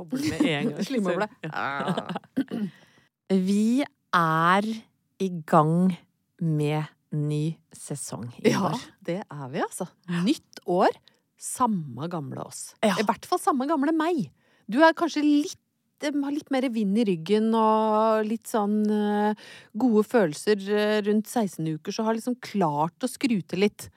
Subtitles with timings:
[0.00, 0.84] Bobler med en gang.
[0.88, 1.28] Slimboble.
[3.30, 3.84] Vi
[4.16, 4.66] er
[5.20, 5.92] i gang
[6.40, 7.42] med ny
[7.74, 8.82] sesong i Ja, år.
[9.04, 9.86] det er vi, altså.
[10.24, 10.94] Nytt år,
[11.40, 12.72] samme gamle oss.
[12.84, 12.94] Ja.
[13.00, 14.28] I hvert fall samme gamle meg.
[14.70, 15.58] Du er kanskje litt
[16.08, 21.66] har litt mer vind i ryggen og litt sånn eh, gode følelser eh, rundt 16
[21.76, 23.88] uker, så har liksom klart å skru til litt.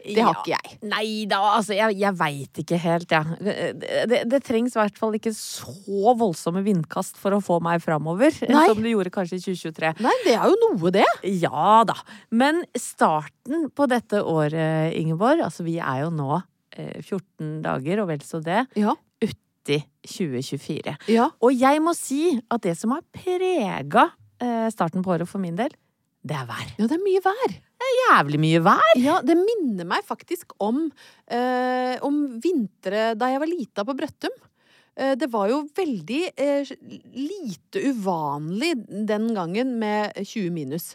[0.00, 0.78] Det har ikke jeg.
[0.88, 3.36] Nei da, altså jeg, jeg veit ikke helt, jeg.
[3.44, 3.66] Ja.
[3.76, 7.82] Det, det, det trengs i hvert fall ikke så voldsomme vindkast for å få meg
[7.84, 8.34] framover.
[8.48, 8.64] Nei.
[8.70, 9.92] Som det gjorde kanskje i 2023.
[10.06, 11.06] Nei, det er jo noe, det.
[11.42, 11.98] Ja da.
[12.32, 18.10] Men starten på dette året, Ingeborg, altså vi er jo nå eh, 14 dager og
[18.14, 18.96] vel så det, Ja.
[19.70, 20.96] Uti 2024.
[21.12, 21.30] Ja.
[21.42, 24.08] Og jeg må si at det som har prega
[24.42, 25.72] eh, starten på året for min del,
[26.20, 26.68] det er vær.
[26.76, 27.48] ja, det er mye vær.
[27.50, 28.90] Det er Jævlig mye vær!
[29.00, 30.90] Ja, det minner meg faktisk om,
[31.32, 34.34] eh, om vintre da jeg var lita på Brøttum.
[35.00, 36.70] Eh, det var jo veldig eh,
[37.16, 38.74] lite uvanlig
[39.08, 40.92] den gangen med 20 minus.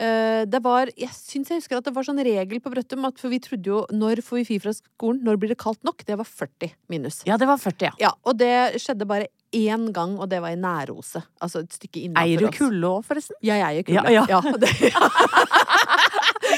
[0.00, 3.20] Eh, det var, jeg syns jeg husker at det var sånn regel på Brøttum at
[3.22, 6.02] for vi trodde jo når får vi fri fra skolen, når blir det kaldt nok?
[6.08, 7.20] Det var 40 minus.
[7.28, 7.92] Ja, det var 40, ja.
[8.08, 8.50] Ja, og det
[8.82, 11.22] skjedde bare én gang, og det var i Næroset.
[11.38, 12.56] Altså et stykke innafor Eier du oss.
[12.58, 13.38] kulde òg, forresten?
[13.46, 14.10] Jeg eier kulde.
[14.10, 14.40] Ja, ja.
[14.58, 14.72] det,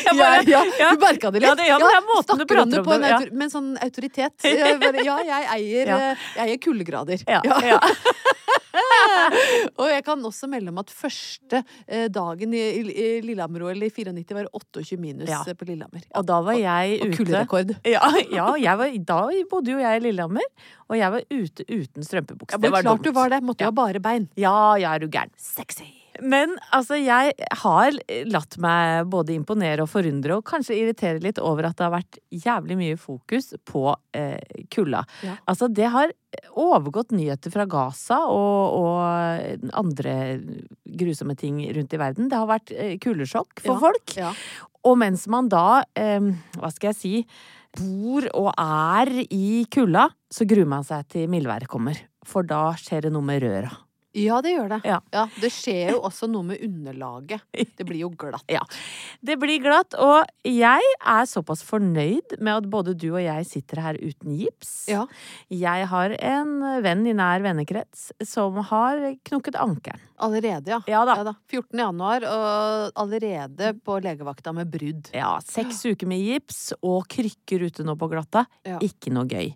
[0.06, 0.90] ja, bare- ja, ja.
[0.96, 1.48] du merka det litt?
[1.50, 3.18] Ja, det- ja, men det er måten du prater om det, ja.
[3.32, 4.32] med en sånn autoritet.
[4.48, 5.98] Jeg bare, ja, jeg eier, Ja.
[6.12, 7.20] eh, jeg eier kuldegrader.
[7.28, 7.80] Ja, Ja.
[8.86, 9.26] ja.
[9.82, 12.62] Og jeg kan også melde om at første eh, dagen i,
[13.26, 15.42] Lillehammer-OL i 94 var 28 minus Ja.
[15.46, 16.06] eh, på Lillehammer.
[16.16, 17.74] Og da var jeg og ute kulderekord.
[17.96, 18.02] Ja,
[18.32, 19.20] ja jeg var, da
[19.50, 20.46] bodde jo jeg i Lillehammer,
[20.88, 22.56] og jeg var ute uten strømpebukse.
[22.56, 23.04] Ja, det var klart dumt.
[23.10, 23.42] du var det.
[23.42, 23.74] Måtte jo Ja.
[23.74, 24.28] ha bare bein.
[24.36, 25.30] Ja, jeg er jo gæren.
[25.36, 25.88] Sexy.
[26.22, 27.32] Men altså, jeg
[27.62, 27.96] har
[28.30, 32.18] latt meg både imponere og forundre, og kanskje irritere litt over at det har vært
[32.32, 33.82] jævlig mye fokus på
[34.16, 34.38] eh,
[34.72, 35.02] kulda.
[35.26, 35.36] Ja.
[35.50, 36.12] Altså, det har
[36.56, 40.16] overgått nyheter fra Gaza og, og andre
[40.84, 42.30] grusomme ting rundt i verden.
[42.32, 44.16] Det har vært eh, kuldesjokk for Ja, folk.
[44.20, 44.32] ja.
[44.86, 47.14] Og mens man da, eh, hva skal jeg si,
[47.76, 51.98] bor og er i kulda, så gruer man seg til mildværet kommer.
[52.26, 53.72] For da skjer det noe med røra.
[54.16, 54.80] Ja, det gjør det.
[54.88, 55.26] Ja.
[55.40, 57.44] det skjer jo også noe med underlaget.
[57.52, 58.44] Det blir jo glatt.
[58.56, 58.62] Ja.
[59.26, 63.80] Det blir glatt, og jeg er såpass fornøyd med at både du og jeg sitter
[63.82, 64.70] her uten gips.
[64.88, 65.02] Ja.
[65.52, 66.54] Jeg har en
[66.84, 70.00] venn i nær vennekrets som har knukket ankelen.
[70.16, 70.80] Allerede, ja.
[70.88, 71.34] Ja da.
[71.50, 71.76] 14.
[71.76, 75.10] januar, og allerede på legevakta med brudd.
[75.12, 78.46] Ja, seks uker med gips og krykker ute nå på glatta.
[78.64, 78.80] Ja.
[78.84, 79.52] Ikke noe gøy.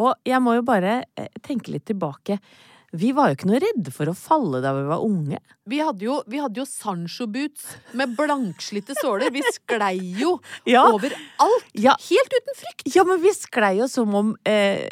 [0.00, 2.38] Og jeg må jo bare eh, tenke litt tilbake.
[2.92, 5.38] Vi var jo ikke noe redde for å falle da vi var unge.
[5.70, 9.30] Vi hadde jo, vi hadde jo Sancho-boots med blankslitte såler.
[9.30, 10.32] Vi sklei jo
[10.66, 10.86] Ja.
[10.90, 11.68] overalt.
[11.78, 11.94] Ja.
[12.08, 12.88] Helt uten frykt.
[12.96, 14.88] Ja, men vi sklei jo som om eh,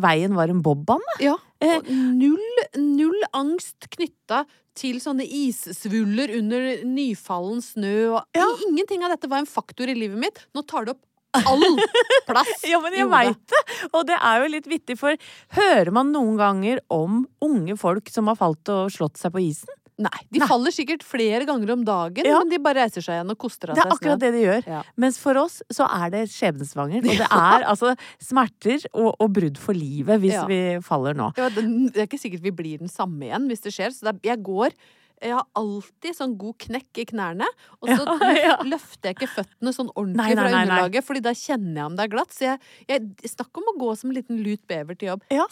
[0.00, 1.18] veien var en bobbane.
[1.20, 1.36] Ja.
[1.60, 1.76] Eh.
[1.82, 2.44] Og null,
[2.80, 7.96] null angst knytta til sånne issvuller under nyfallen snø.
[8.16, 8.48] Og Ja.
[8.70, 10.46] Ingenting av dette var en faktor i livet mitt.
[10.56, 11.04] Nå tar det opp
[11.42, 11.64] all
[12.28, 12.52] plass.
[12.72, 13.62] Ja, men jeg veit det!
[13.92, 15.16] Og det er jo litt vittig, for
[15.58, 19.72] hører man noen ganger om unge folk som har falt og slått seg på isen?
[19.94, 20.10] Nei.
[20.34, 20.46] De Nei.
[20.50, 22.40] faller sikkert flere ganger om dagen, Ja.
[22.40, 23.84] men de bare reiser seg igjen og koster av seg.
[23.84, 24.64] Det er akkurat det de gjør.
[24.66, 24.80] Ja.
[24.98, 27.06] Mens for oss så er det skjebnesvangert.
[27.06, 30.48] Og det er altså smerter og, og brudd for livet hvis Ja.
[30.50, 31.30] vi faller nå.
[31.38, 31.62] Ja, det,
[31.94, 33.94] det er ikke sikkert vi blir den samme igjen hvis det skjer.
[33.94, 34.74] Så det er, jeg går
[35.22, 37.46] Jeg har alltid sånn god knekk i knærne,
[37.80, 38.56] og så Ja, ja.
[38.66, 40.62] løfter jeg ikke føttene sånn ordentlig Nei, nei, fra nei.
[40.66, 42.34] underlaget, Fordi da kjenner jeg om det er glatt.
[42.34, 45.24] Så jeg, jeg Snakk om å gå som en liten lut bever til jobb.
[45.34, 45.46] Ja.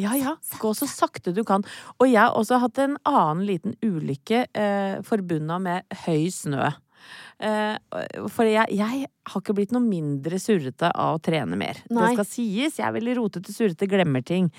[0.00, 0.34] ja, ja.
[0.62, 1.64] Gå så sakte du kan.
[1.98, 6.70] Og jeg har også hatt en annen liten ulykke eh, forbundet med høy snø.
[7.38, 7.76] Eh,
[8.34, 11.80] for jeg, jeg har ikke blitt noe mindre surrete av å trene mer.
[11.90, 12.08] Nei.
[12.14, 12.78] Det skal sies.
[12.80, 14.50] Jeg er veldig rotete, surrete, glemmer ting.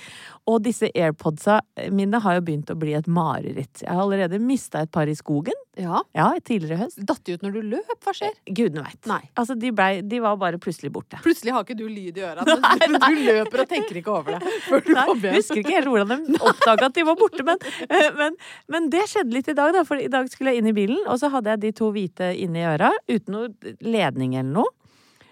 [0.50, 1.60] Og disse airpodsa
[1.96, 3.84] mine har jo begynt å bli et mareritt.
[3.84, 5.58] Jeg har allerede mista et par i skogen.
[5.80, 6.02] Ja.
[6.18, 7.00] Ja, tidligere høst.
[7.08, 7.92] Datt de ut når du løp?
[8.04, 8.34] Hva skjer?
[8.52, 9.08] Gudene veit.
[9.40, 11.20] Altså, de, blei- de var bare plutselig borte.
[11.24, 14.52] Plutselig har ikke du lyd i øra, du, du løper og tenker ikke over det.
[14.68, 15.38] Før du Nei, kommer hjem.
[15.40, 18.36] husker ikke helt hvordan de oppdaga at de var borte, men, eh, men,
[18.76, 19.86] men det skjedde litt i dag, da.
[19.88, 22.34] For i dag skulle jeg inn i bilen, og så hadde jeg de to hvite
[22.44, 24.59] inni øra, uten noe ledning eller noe.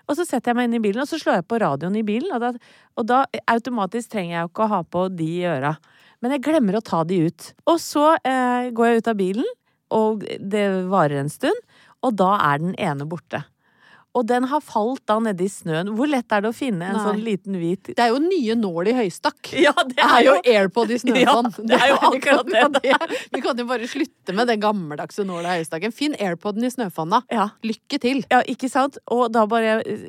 [0.08, 2.06] Og så setter jeg meg inn i bilen, og så slår jeg på radioen i
[2.08, 2.52] bilen, og da,
[2.96, 3.22] og da
[3.52, 5.74] automatisk trenger jeg jo ikke å ha på de i øra.
[6.24, 7.50] Men jeg glemmer å ta de ut.
[7.68, 9.52] Og så eh, går jeg ut av bilen,
[9.94, 11.60] og det varer en stund,
[12.06, 13.44] og da er den ene borte.
[14.18, 15.92] Og den har falt da nedi snøen.
[15.98, 17.04] Hvor lett er det å finne en Nei.
[17.06, 19.52] sånn liten hvit Det er jo nye nål i høystakk.
[19.62, 21.52] Ja, det Det er jo AirPod i snøvann.
[21.54, 22.64] Ja, det er jo akkurat det.
[22.88, 25.94] Vi kan, vi kan jo bare slutte med den gammeldagse nåla i høystakken.
[25.96, 27.22] Finn AirPoden i snøfonna.
[27.32, 27.50] Ja.
[27.68, 28.24] Lykke til.
[28.32, 28.98] Ja, ikke sant?
[29.14, 30.08] Og da bare eh,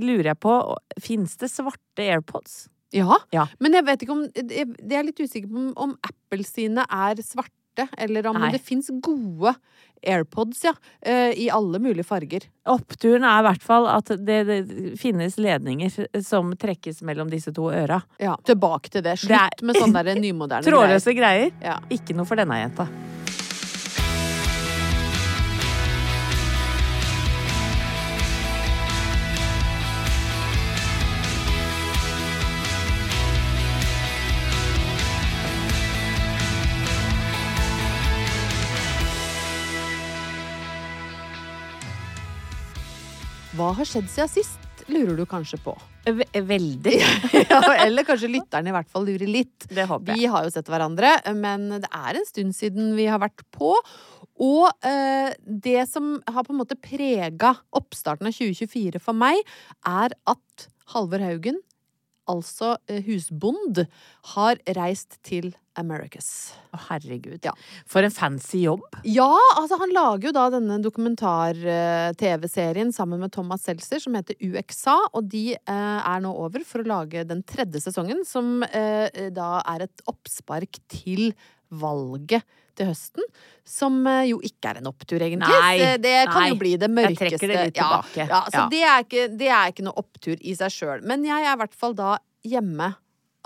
[0.00, 0.56] lurer jeg på,
[1.04, 2.62] fins det svarte AirPods?
[2.96, 3.44] Ja, Ja.
[3.62, 4.66] men jeg vet ikke om Jeg
[4.98, 8.48] er litt usikker på om, om Apple sine er svarte, eller om Nei.
[8.56, 9.52] det fins gode
[10.02, 10.72] AirPods, ja.
[11.02, 12.46] eh, I alle mulige farger.
[12.70, 14.58] Oppturen er i hvert fall at det, det
[15.00, 18.00] finnes ledninger som trekkes mellom disse to øra.
[18.20, 19.16] Ja, Tilbake til det.
[19.20, 21.50] Det er- Slutt med sånne der nymoderne Trådløse greier.
[21.62, 21.78] Ja.
[21.90, 22.88] Ikke noe for denne jenta.
[43.58, 45.72] Hva har skjedd siden sist, lurer du kanskje på.
[46.06, 46.92] Ve veldig.
[47.50, 49.66] ja, eller kanskje lytterne i hvert fall lurer litt.
[49.66, 50.20] Det håper jeg.
[50.20, 53.72] Vi har jo sett hverandre, men det er en stund siden vi har vært på.
[54.40, 59.42] Og eh, det som har på en måte prega oppstarten av 2024 for meg,
[59.82, 61.58] er at Halvor Haugen,
[62.30, 63.86] altså eh, husbond,
[64.34, 66.52] har reist til Americas.
[66.74, 67.40] Å, herregud.
[67.46, 67.52] Ja.
[67.88, 68.82] For en fancy jobb.
[69.08, 74.96] Ja, altså han lager jo da denne dokumentar-TV-serien sammen med Thomas Seltzer som heter UXA,
[75.14, 79.50] og de eh, er nå over for å lage den tredje sesongen, som eh, da
[79.74, 81.22] er et oppspark til
[81.70, 82.42] valget
[82.78, 83.26] til høsten,
[83.66, 85.60] som eh, jo ikke er en opptur, egentlig.
[85.62, 86.48] Nei, det, kan nei.
[86.52, 87.26] jo bli det Jeg mørkeste.
[87.26, 88.24] trekker det litt tilbake.
[88.24, 88.66] Ja, ja, så Ja.
[88.72, 91.04] Det, er ikke, det er ikke noe opptur i seg sjøl.
[91.06, 92.92] Men jeg er i hvert fall da hjemme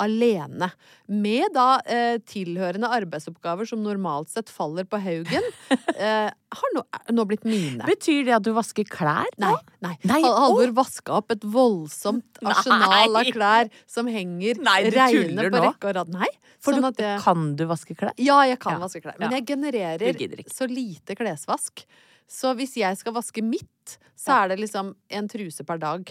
[0.01, 0.71] alene.
[1.11, 5.49] Med da eh, tilhørende arbeidsoppgaver som normalt sett faller på Haugen,
[5.95, 7.85] eh, har nå, nå blitt mine.
[7.89, 9.29] Betyr det at du vasker klær?
[9.43, 9.55] Nei.
[9.85, 9.95] nei.
[10.07, 10.77] Nei, Halvor oh.
[10.79, 12.55] vaska opp et voldsomt Nei.
[12.55, 16.15] av klær som henger Nei, reine på rekke og rad.
[16.15, 16.31] Nei.
[16.65, 18.15] For sånn du, jeg, kan du vaske klær?
[18.17, 18.83] ja, jeg kan Ja.
[18.87, 19.19] vaske klær.
[19.21, 21.85] Men jeg genererer så lite klesvask.
[22.31, 26.09] Så hvis jeg skal vaske mitt, så er det liksom en truse per dag.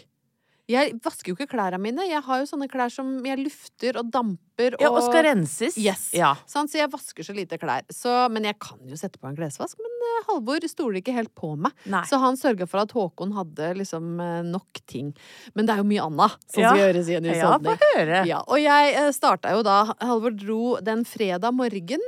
[0.72, 2.06] Jeg vasker jo ikke klærne mine.
[2.08, 4.78] Jeg har jo sånne klær som jeg lufter og damper.
[4.80, 5.76] Ja, og skal renses?
[5.82, 6.06] Yes.
[6.16, 6.30] Ja.
[6.48, 7.84] Sånn, Så jeg vasker så lite klær.
[7.92, 9.76] Så, men jeg kan jo sette på en klesvask.
[9.84, 11.74] Men eh, Halvor stoler ikke helt på meg.
[11.92, 12.04] Nei.
[12.08, 15.10] Så han sørga for at Håkon hadde liksom eh, nok ting.
[15.58, 16.72] Men det er jo mye annet som Ja.
[16.72, 17.84] skal gjøres i en Ja, husholdning.
[17.98, 18.22] høre.
[18.32, 22.08] Ja, og jeg eh, starta jo da Halvor dro den fredag morgen.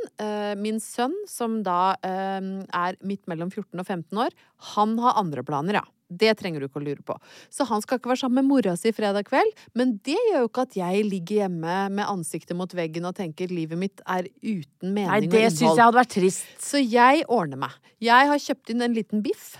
[0.62, 4.32] Min sønn, som da er midt mellom 14 og 15 år,
[4.76, 5.86] han har andre planer, ja.
[6.10, 7.16] Det trenger du ikke å lure på.
[7.50, 9.52] Så han skal ikke være sammen med mora si fredag kveld.
[9.74, 13.48] Men det gjør jo ikke at jeg ligger hjemme med ansiktet mot veggen og tenker
[13.50, 15.58] livet mitt er uten mening Nei, og det innhold.
[15.58, 16.46] syns jeg hadde vært trist.
[16.62, 17.72] Så jeg ordner meg.
[18.00, 19.56] Jeg har kjøpt inn en liten biff.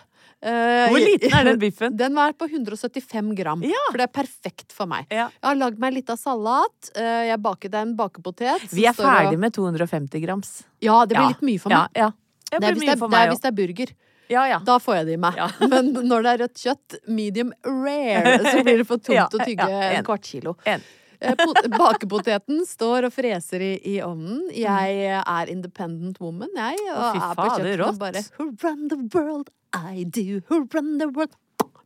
[0.46, 1.96] Eh, Hvor liten er den biffen?
[2.04, 3.64] Den var på 175 gram.
[3.66, 3.82] Ja.
[3.90, 5.08] For det er perfekt for meg.
[5.10, 5.32] Ja.
[5.34, 6.92] Jeg har lagd meg litt av salat.
[6.94, 8.68] eh, Jeg baket en bakepotet.
[8.70, 10.64] Vi er ferdig og- med 250 grams.
[10.82, 11.28] Ja, det blir Ja.
[11.34, 11.90] litt mye for meg.
[11.96, 12.12] ja.
[12.46, 13.90] Det Det er det, det er hvis det er burger.
[14.32, 14.60] Ja, ja.
[14.66, 15.40] Da får jeg det i meg.
[15.72, 19.68] Men når det er rødt kjøtt, medium rare, så blir det for tungt å tygge
[19.70, 20.06] en.
[20.08, 20.56] kvart kilo.
[20.66, 20.84] En.
[21.22, 21.36] Eh,
[21.72, 24.44] Bakepoteten står og freser i, i ovnen.
[24.54, 26.82] Jeg er independent woman, jeg.
[26.92, 29.50] Og Fy faen, er på kjøkkenet og bare Who run the world?
[29.76, 30.42] I do.
[30.50, 31.34] Who run the world?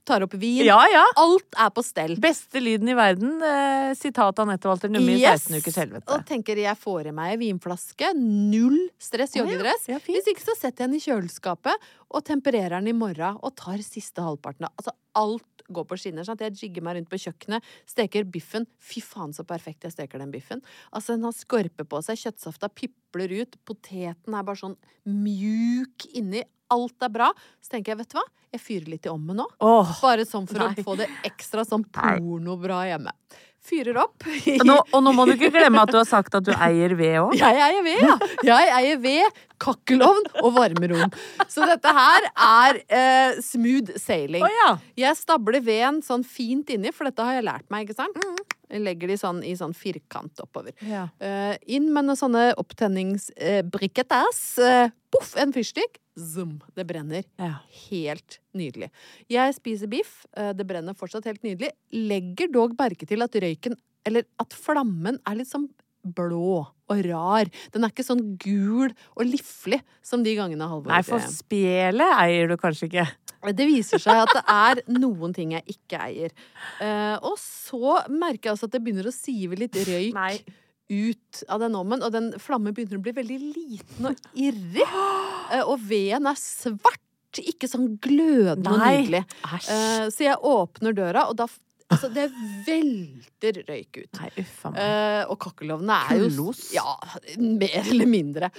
[0.09, 0.63] Tar opp vin.
[0.67, 1.03] Ja, ja.
[1.21, 2.15] Alt er på stell.
[2.21, 3.37] Beste lyden i verden.
[3.45, 5.45] Eh, sitat Anette Walter Numme i Yes.
[5.47, 6.09] 16 ukers helvete.
[6.17, 8.11] Og tenker jeg får i meg vinflaske.
[8.17, 9.85] Null stress joggedress.
[9.87, 9.87] joggedress.
[9.93, 10.01] Ja.
[10.09, 13.77] Hvis ikke så setter jeg den i kjøleskapet og tempererer den i morgen og tar
[13.85, 16.25] siste halvparten av Altså alt går på skinner.
[16.25, 16.41] Sant?
[16.41, 18.65] Jeg jigger meg rundt på kjøkkenet, steker biffen.
[18.81, 20.63] Fy faen så perfekt jeg steker den biffen.
[20.91, 26.41] Altså Den har skorpe på seg, kjøttsafta pipler ut, poteten er bare sånn mjuk inni.
[26.73, 27.29] Alt er bra.
[27.61, 28.25] Så tenker jeg, vet du hva,
[28.55, 29.45] jeg fyrer litt i ovnen nå.
[29.61, 30.71] Oh, Bare sånn for Nei.
[30.73, 33.13] å få det ekstra sånn pornobra hjemme.
[33.69, 34.23] Fyrer opp.
[34.23, 36.95] Og Nå, og nå må du ikke glemme at du har sagt at du eier
[36.97, 37.33] ved òg.
[37.41, 38.15] Jeg eier ved, ja.
[38.47, 41.11] Jeg eier ved, kakkelovn og varmerom.
[41.51, 44.45] Så dette her er eh, smooth sailing.
[44.47, 44.69] Oh, ja.
[45.03, 48.17] Jeg stabler veden sånn fint inni, for dette har jeg lært meg, ikke sant?
[48.69, 50.73] Jeg legger de sånn i sånn firkant oppover.
[50.85, 51.07] Ja.
[51.19, 54.41] Uh, inn med noen sånne opptenningsbrikettes.
[54.61, 55.99] Uh, Poff, en fyrstikk.
[56.19, 57.25] Zoom, det brenner.
[57.39, 57.59] Ja.
[57.89, 58.91] Helt nydelig.
[59.31, 61.71] Jeg spiser biff, eh, det brenner fortsatt helt nydelig.
[61.95, 65.69] Legger dog merke til at røyken, eller at flammen, er litt sånn
[66.03, 66.59] blå
[66.89, 67.49] og rar.
[67.73, 72.49] Den er ikke sånn gul og liflig som de gangene Halvor Nei, for spelet eier
[72.49, 73.05] du kanskje ikke.
[73.55, 76.33] det viser seg at det er noen ting jeg ikke eier.
[76.81, 80.33] Eh, og så merker jeg også at det begynner å sive litt røyk Nei.
[80.89, 82.03] Ut av den ovnen.
[82.05, 84.89] Og den flammen begynner å bli veldig liten og irrig.
[85.49, 89.23] Eh, og veden er svart, ikke sånn glødende og nydelig.
[89.57, 91.47] Eh, så jeg åpner døra, og da
[91.89, 92.27] Altså, det
[92.67, 94.19] velter røyk ut.
[94.19, 94.77] Nei, uffa meg.
[94.77, 96.51] Eh, og kakkelovnene er jo?
[96.69, 96.91] Ja,
[97.41, 98.51] mer eller mindre.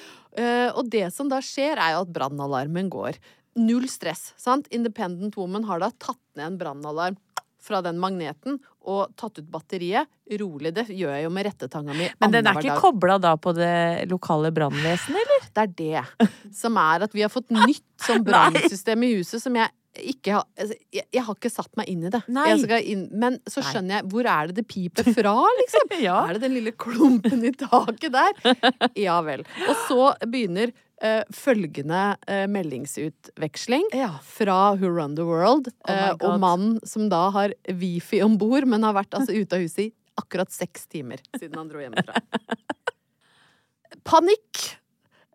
[0.75, 3.21] Og det som da skjer, er jo at brannalarmen går.
[3.55, 4.33] Null stress.
[4.35, 4.67] sant?
[4.75, 7.21] Independent Woman har da tatt ned en brannalarm
[7.61, 10.09] fra den magneten og tatt ut batteriet.
[10.41, 10.73] Rolig.
[10.77, 14.07] Det gjør jeg jo med rettetanga mi Men den er ikke kobla da på det
[14.11, 15.49] lokale brannvesenet, eller?
[15.51, 19.59] Det er det som er at vi har fått nytt sånn brannsystem i huset som
[19.59, 19.69] jeg
[19.99, 22.21] ikke ha, altså, jeg, jeg har ikke satt meg inn i det.
[22.31, 23.71] Inn, men så Nei.
[23.73, 25.33] skjønner jeg hvor er det det piper fra,
[25.63, 25.89] liksom?
[26.07, 26.21] Ja.
[26.29, 28.61] Er det den lille klumpen i taket der?
[29.09, 29.43] Ja vel.
[29.67, 30.71] Og så begynner
[31.03, 34.13] uh, følgende uh, meldingsutveksling Ja.
[34.23, 38.69] fra Who Run the World Oh eh, og mannen som da har wifi om bord,
[38.71, 42.15] men har vært altså ute av huset i akkurat seks timer siden han dro hjemmefra.
[44.07, 44.77] Panikk!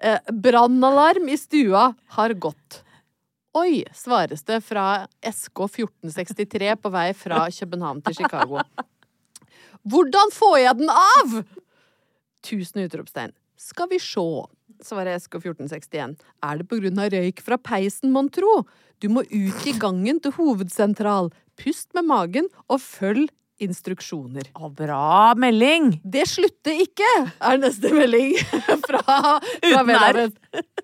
[0.02, 2.85] Eh, Brannalarm i stua har gått.
[3.56, 8.60] Oi, svares det fra SK 1463 på vei fra København til Chicago.
[9.92, 11.38] Hvordan får jeg den av?!
[12.44, 13.32] Tusen utropstegn.
[13.56, 14.44] Skal vi sjå,
[14.84, 16.18] svarer SK 1461.
[16.44, 18.66] Er det på grunn av røyk fra peisen, mon tro?
[19.00, 21.32] Du må ut i gangen til hovedsentral.
[21.56, 23.32] Pust med magen og følg
[23.64, 24.50] instruksjoner.
[24.58, 25.96] Å, bra melding!
[26.04, 27.10] Det slutter ikke,
[27.40, 29.20] er neste melding fra, fra
[29.64, 30.20] Uten R.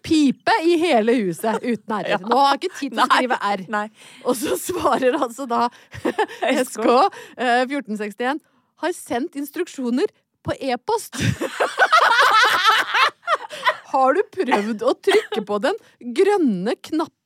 [0.01, 2.09] Pipe i hele huset uten R.
[2.13, 2.19] Ja.
[2.23, 3.65] Nå har jeg ikke tid til å skrive r.
[3.75, 3.85] Nei.
[4.23, 5.67] Og så svarer altså da
[6.65, 8.41] SK eh, 1461
[8.81, 10.09] har sendt instruksjoner
[10.41, 11.19] på e-post.
[13.91, 15.81] har du prøvd å trykke på den
[16.17, 17.17] grønne knappen?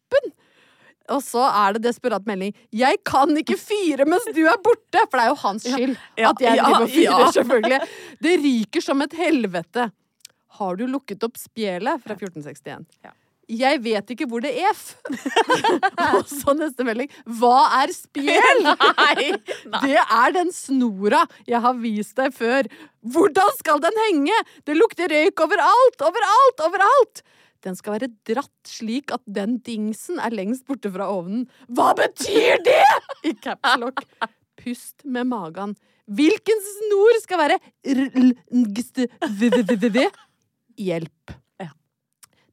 [1.14, 2.54] Og så er det desperat melding.
[2.74, 6.30] 'Jeg kan ikke fyre mens du er borte!' For det er jo hans skyld Ja,
[6.32, 7.32] at jeg ja, driver og fyrer, ja.
[7.32, 7.80] selvfølgelig.
[8.24, 9.92] Det ryker som et helvete.
[10.56, 12.88] Har du lukket opp spjelet fra 1461?
[13.04, 13.12] Ja.
[13.46, 14.96] Jeg vet ikke hvor det er f.
[16.18, 17.12] Og så neste melding.
[17.30, 18.64] Hva er spjel?
[19.02, 19.36] Nei,
[19.84, 22.66] Det er den snora jeg har vist deg før.
[23.06, 24.40] Hvordan skal den henge?
[24.66, 27.22] Det lukter røyk overalt, overalt, overalt!
[27.66, 31.48] Den skal være dratt slik at den dingsen er lengst borte fra ovnen.
[31.74, 32.84] Hva betyr det?!
[33.26, 34.04] I caps lock.
[34.62, 35.74] Pust med magen.
[36.06, 37.58] Hvilken snor skal være
[37.96, 39.98] r-l-ngst-v-v-v-v?
[40.86, 41.26] Hjelp.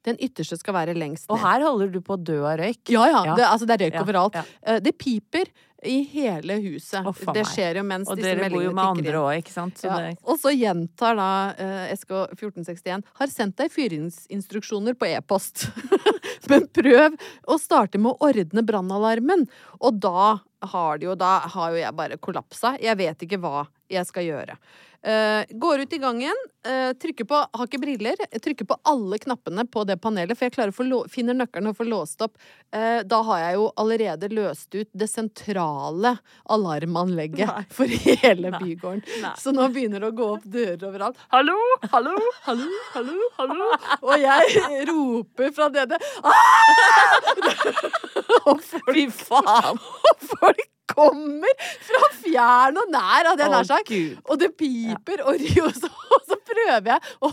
[0.02, 2.90] Den ytterste skal være lengst Og her holder du på å dø av røyk.
[2.90, 3.20] Ja, ja.
[3.28, 3.34] Ja.
[3.38, 4.34] Det, altså, det er røyk Ja, overalt.
[4.34, 4.42] ja.
[4.66, 5.46] Eh, Det piper
[5.84, 7.06] i hele huset.
[7.06, 9.18] Oh, det skjer jo mens Og dere bor jo med andre inn.
[9.18, 9.74] òg, ikke sant?
[9.80, 9.96] Så Ja.
[9.98, 15.66] det, Og så gjentar da uh, SK 1461 har sendt deg fyringsinstruksjoner på e-post.
[16.50, 17.16] Men prøv
[17.48, 19.46] å starte med å ordne brannalarmen.
[19.80, 20.38] Og da
[20.72, 22.76] har, de jo, da har jo jeg bare kollapsa.
[22.82, 24.58] Jeg vet ikke hva jeg skal gjøre.
[25.04, 26.36] Eh, går ut i gangen,
[26.68, 28.20] uh, trykker på Har ikke briller.
[28.38, 31.76] Trykker på alle knappene på det panelet, for jeg klarer å lå- finner nøkkelen og
[31.80, 32.36] får låst opp.
[32.70, 36.14] Uh, da har jeg jo allerede løst ut det sentrale
[36.54, 37.64] alarmanlegget Nei.
[37.74, 39.02] for hele bygården.
[39.24, 39.34] Nei.
[39.42, 41.18] Så nå begynner det å gå opp dører overalt.
[41.34, 41.58] Hallo,
[41.90, 42.14] hallo,
[42.46, 43.70] hallo, hallo, hallo.
[44.06, 45.98] Og jeg roper fra nede!
[48.46, 49.78] Og folk, Fy faen!
[49.82, 51.56] og folk kommer
[51.88, 53.92] fra fjern og nær, hadde jeg nær sagt.
[54.28, 57.32] Og det piper og rir, og så, og så prøver jeg å,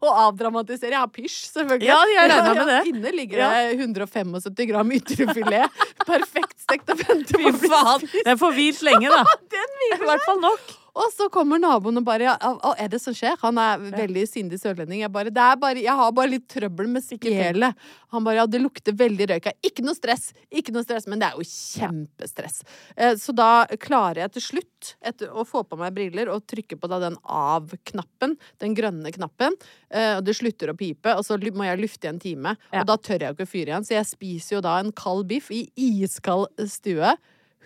[0.00, 0.94] å avdramatisere.
[0.96, 1.90] Jeg har pysj, selvfølgelig.
[1.90, 2.80] Ja, jeg regnet med det.
[2.92, 5.84] Inne ligger det 175 gram ytrefilet.
[6.06, 8.18] Perfekt stekt og venter på å bli spist.
[8.26, 9.22] Den får hvilt lenge, da.
[9.96, 10.74] I hvert fall nok.
[10.96, 13.34] Og så kommer naboen og bare Hva er det som skjer?
[13.42, 15.02] Han er veldig sindig sørlending.
[15.02, 17.76] Jeg bare, det bare Jeg har bare litt trøbbel med spjelet.
[18.14, 19.56] Han bare Ja, det lukter veldig røyk her.
[19.66, 20.30] Ikke noe stress!
[20.48, 21.06] Ikke noe stress.
[21.10, 22.62] Men det er jo kjempestress.
[22.96, 26.78] Eh, Så da klarer jeg til slutt etter å få på meg briller og trykke
[26.80, 29.56] på den av-knappen, den grønne knappen.
[29.90, 32.56] eh, Og det slutter å pipe, og så må jeg lufte i en time.
[32.72, 34.92] Og da tør jeg jo ikke å fyre igjen, så jeg spiser jo da en
[34.92, 37.16] kald biff i iskald stue.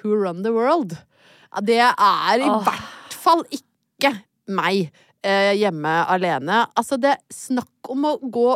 [0.03, 0.99] Who run the world?
[1.63, 4.15] Det er i hvert fall ikke
[4.51, 4.89] meg
[5.23, 6.65] eh, hjemme alene.
[6.79, 8.51] Altså, det er snakk om å gå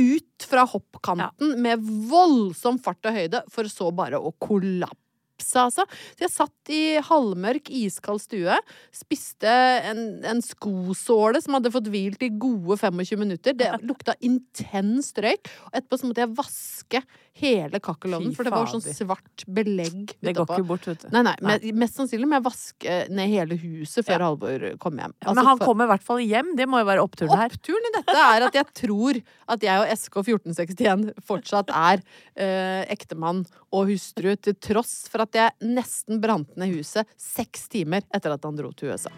[0.00, 4.96] ut fra hoppkanten med voldsom fart og høyde, for så bare å kollapse.
[5.40, 5.86] Altså.
[5.88, 8.58] Så jeg satt i halvmørk, iskald stue,
[8.94, 9.50] spiste
[9.88, 13.56] en, en skosåle som hadde fått hvilt i gode 25 minutter.
[13.56, 15.50] Det lukta intens røyk.
[15.70, 17.02] Og etterpå så måtte jeg vaske
[17.40, 21.08] hele kakkelovnen, for det var sånn svart belegg Det går ikke bort, vet du.
[21.14, 24.26] Nei, nei, men Mest sannsynlig må jeg vaske ned hele huset før Ja.
[24.30, 25.14] Halvor kommer hjem.
[25.22, 26.56] Altså, men han for- kommer i hvert fall hjem.
[26.56, 27.48] Det må jo være oppturen her.
[27.54, 32.02] Oppturen i dette er at jeg tror at jeg og SK1461 fortsatt er
[32.36, 38.02] eh, ektemann og hustru, til tross for at jeg nesten brant ned huset seks timer
[38.12, 39.10] etter at han dro til USA.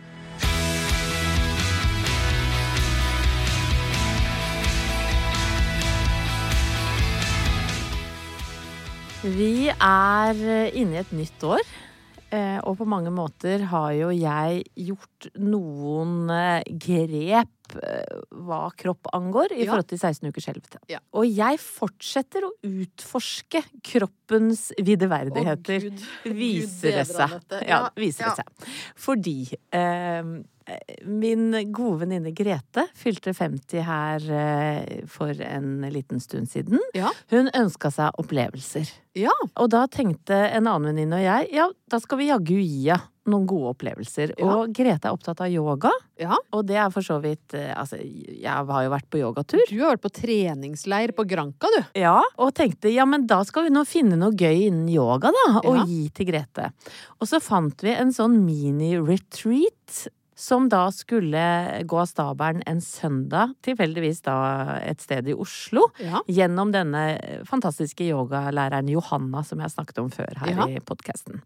[9.23, 11.62] Vi er eh, inne i et nytt år.
[12.35, 19.55] eh, Og på mange måter har jo jeg gjort noen eh, grep hva kropp angår,
[19.57, 20.81] i forhold til 16 ukers helvete.
[20.93, 20.99] Ja.
[21.17, 25.87] Og jeg fortsetter å utforske kroppens videverdigheter.
[25.87, 26.02] Å, Gud.
[26.37, 27.38] Viser det seg.
[27.62, 28.69] Ja, Ja, viser det seg.
[29.07, 29.37] Fordi
[29.73, 30.35] eh,
[31.04, 36.81] min gode venninne Grete fylte 50 her eh, for en liten stund siden.
[36.97, 37.11] Ja.
[37.33, 38.90] Hun ønska seg opplevelser.
[39.19, 39.33] Ja.
[39.61, 43.09] Og da tenkte en annen venninne og jeg ja, da skal vi jaggu gi henne
[43.31, 44.33] noen gode opplevelser.
[44.35, 44.47] Ja.
[44.50, 46.35] Og Grete er opptatt av yoga, ja.
[46.50, 49.62] og det er for så vidt eh, Altså, jeg har jo vært på yogatur.
[49.71, 51.78] Du har vært på treningsleir på Granka, du.
[52.02, 55.45] Ja, og tenkte ja, men da skal vi nå finne noe gøy innen yoga, da,
[55.61, 55.85] og Ja.
[55.87, 56.73] gi til Grete.
[57.23, 60.09] Og så fant vi en sånn mini-retreat.
[60.34, 61.42] Som da skulle
[61.84, 64.36] gå av stabelen en søndag, tilfeldigvis da
[64.80, 65.84] et sted i Oslo.
[66.00, 66.23] Ja.
[66.28, 67.02] Gjennom denne
[67.49, 70.66] fantastiske yogalæreren Johanna, som jeg snakket om før her Ja.
[70.68, 71.42] i podkasten.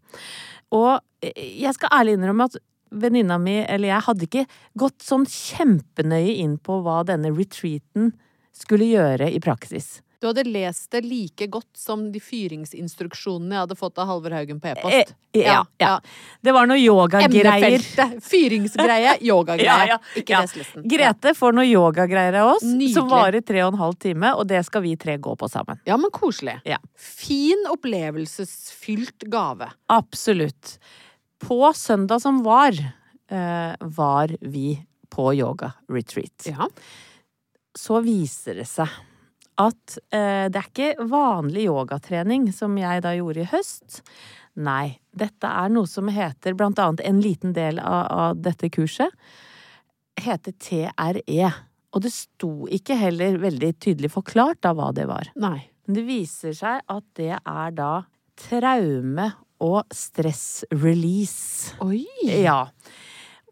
[0.71, 2.57] Og eh, jeg skal ærlig innrømme at
[2.91, 4.45] venninna mi, eller jeg, hadde ikke
[4.79, 8.13] gått sånn kjempenøye inn på hva denne retreaten
[8.55, 10.01] skulle gjøre i praksis.
[10.19, 14.59] Du hadde lest det like godt som de fyringsinstruksjonene jeg hadde fått av Halvor Haugen
[14.63, 15.13] på Eh, e-post.
[15.37, 15.91] ja, ja.
[16.41, 17.83] Det var noe yogagreier.
[18.25, 19.67] Fyringsgreie, yogagreie.
[19.67, 20.41] Ja, ja, Ikke ja.
[20.41, 20.87] leselisten.
[20.89, 22.93] Grete får noe yogagreier av oss, Nydelig.
[22.95, 25.77] som varer tre og en halv time, og det skal vi tre gå på sammen.
[25.85, 26.57] Ja, men koselig.
[26.65, 26.79] Ja.
[26.97, 29.69] Fin opplevelsesfylt gave.
[29.93, 30.79] Absolutt.
[31.45, 32.73] På søndag som var,
[33.29, 34.79] eh, var vi
[35.13, 36.47] på yoga-retreat.
[36.49, 36.67] Ja.
[37.77, 38.89] Så viser det seg
[39.57, 44.01] at eh, det er ikke vanlig yogatrening som jeg da gjorde i høst.
[44.57, 49.13] Nei, dette er noe som heter, blant annet en liten del av, av dette kurset,
[50.17, 51.49] heter TRE.
[51.93, 55.29] Og det sto ikke heller veldig tydelig forklart da hva det var.
[55.39, 55.59] Nei.
[55.87, 57.91] Men det viser seg at det er da
[58.37, 59.31] traume
[59.63, 61.77] og stress-release.
[61.85, 62.03] Oi!
[62.27, 62.67] Ja.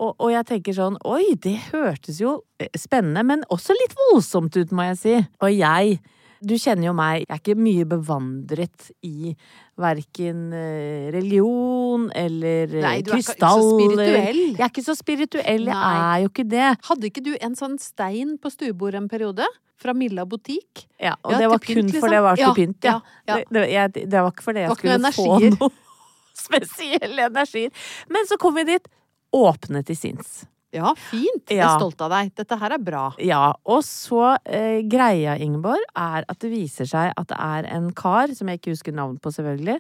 [0.04, 4.58] Og, og jeg tenker sånn, oi, det hørtes jo eh, spennende, men også litt voldsomt
[4.60, 5.14] ut, må jeg si.
[5.40, 6.00] Og jeg,
[6.44, 9.32] du kjenner jo meg, jeg er ikke mye bevandret i
[9.80, 13.70] verken eh, religion eller eh, Nei, du er ikke så krystaller.
[13.80, 14.42] spirituell.
[14.50, 15.94] Jeg er ikke så spirituell, jeg Nei.
[16.10, 16.68] er jo ikke det.
[16.90, 19.48] Hadde ikke du en sånn stein på stuebordet en periode?
[19.80, 20.86] Fra Milla butikk?
[21.04, 22.04] Ja, og Ja, det var pynt, kun liksom.
[22.04, 23.00] for det var til Ja, pynt, ja.
[23.28, 23.40] ja.
[23.40, 25.72] Det, det, jeg, det var ikke fordi jeg var skulle få noe
[26.46, 27.72] spesielle energier.
[28.12, 28.88] Men så kom vi dit,
[29.36, 30.44] åpne til sinns.
[30.76, 31.48] Ja, fint.
[31.48, 32.34] Jeg er stolt av deg.
[32.36, 33.06] Dette her er bra.
[33.24, 37.94] Ja, og så eh, greia, Ingeborg, er at det viser seg at det er en
[37.96, 39.80] kar, som jeg ikke husker navnet på selvfølgelig,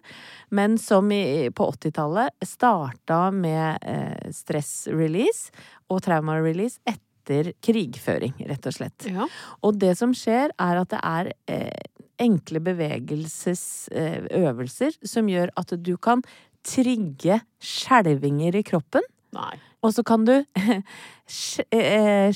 [0.55, 5.51] men som i, på 80-tallet starta med eh, stress-release
[5.91, 8.99] og trauma-release etter krigføring, rett og slett.
[9.09, 9.25] Ja.
[9.65, 11.83] Og det som skjer, er at det er eh,
[12.23, 16.23] enkle bevegelsesøvelser som gjør at du kan
[16.65, 19.05] trigge skjelvinger i kroppen.
[19.35, 19.55] Nei.
[19.83, 20.33] Og så kan du
[21.75, 22.31] eh,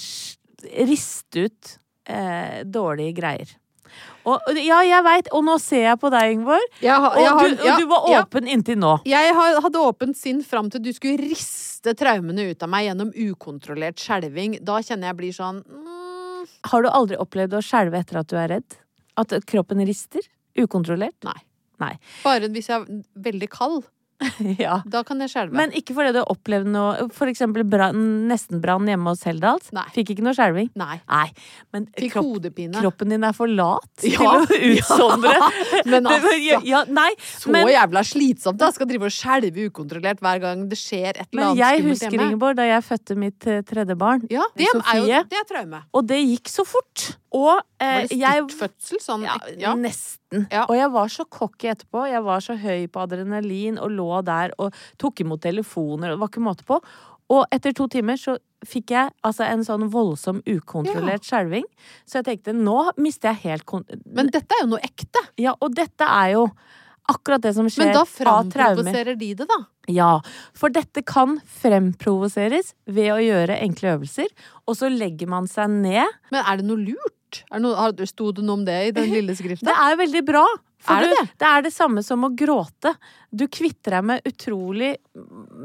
[0.90, 1.74] riste ut
[2.10, 3.56] eh, dårlige greier.
[4.28, 6.62] Og, ja, jeg veit, og nå ser jeg på deg, Ingvor.
[6.84, 8.22] Jeg har- Og, jeg har- du, og ja, du var ja.
[8.24, 8.92] åpen inntil nå.
[9.06, 13.12] Jeg har- hadde åpent sinn fram til du skulle riste traumene ut av meg gjennom
[13.16, 14.60] ukontrollert skjelving.
[14.64, 18.36] Da kjenner jeg blir sånn mm, Har du aldri opplevd å skjelve etter at du
[18.38, 18.78] er redd?
[19.18, 20.22] At kroppen rister?
[20.58, 21.16] Ukontrollert?
[21.24, 21.40] Nei.
[21.80, 21.98] Nei.
[22.24, 23.86] Bare hvis jeg er veldig kald.
[24.60, 24.82] ja.
[24.86, 25.56] Da kan jeg skjelve.
[25.56, 29.70] Men ikke fordi du opplevde noe For eksempel brann- nestenbrann hjemme hos Heldals.
[29.76, 29.86] Nei.
[29.96, 30.68] Fikk ikke noe skjelving.
[30.80, 30.98] Nei.
[31.08, 31.28] Nei.
[31.76, 35.36] Men kropp, kroppen din er for lat Ja, til å utsondre.
[35.88, 36.34] Men Det- altså,
[36.68, 38.60] ja, nei, så men, jævla slitsomt.
[38.60, 42.10] da Skal drive og skjelve ukontrollert hver gang det skjer et eller men jeg husker,
[42.12, 42.28] hjemme.
[42.30, 44.28] Ingeborg, da jeg fødte mitt eh, tredje barn.
[44.32, 45.84] Ja, det er jo det er traume.
[45.96, 47.10] Og det gikk så fort.
[47.36, 49.02] Og eh, Var det styrtfødsel?
[49.04, 49.76] Sånn Ja, ja.
[49.78, 50.48] nesten.
[50.50, 50.66] Ja.
[50.66, 52.08] Og jeg var så cocky etterpå.
[52.10, 56.16] Jeg var så høy på adrenalin og lå der og tok imot telefoner.
[56.16, 56.80] Det var ikke måte på.
[57.30, 61.68] Og etter to timer så fikk jeg altså en sånn voldsom ukontrollert skjelving.
[62.10, 63.86] Så jeg tenkte nå mister jeg helt kon...
[64.10, 65.22] Men dette er jo noe ekte.
[65.40, 66.48] Ja, og dette er jo
[67.10, 69.60] akkurat det som skjer Men da fremprovoserer framprovoserer de det, da.
[69.90, 70.10] Ja,
[70.58, 74.30] for dette kan fremprovoseres ved å gjøre enkle øvelser,
[74.70, 76.20] og så legger man seg ned.
[76.34, 77.16] Men er det noe lurt?
[77.52, 79.66] Er noe, har- Sto det noe om det i den lille skriften?
[79.70, 80.46] Det er veldig bra.
[80.80, 81.32] For Er det du, det?
[81.42, 82.94] det er det samme som å gråte.
[83.36, 84.94] Du kvitter deg med utrolig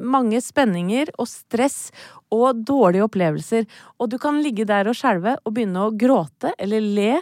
[0.02, 1.92] mange spenninger og stress
[2.34, 3.66] og dårlige opplevelser.
[4.02, 7.12] Og du kan ligge der og skjelve og begynne å gråte eller le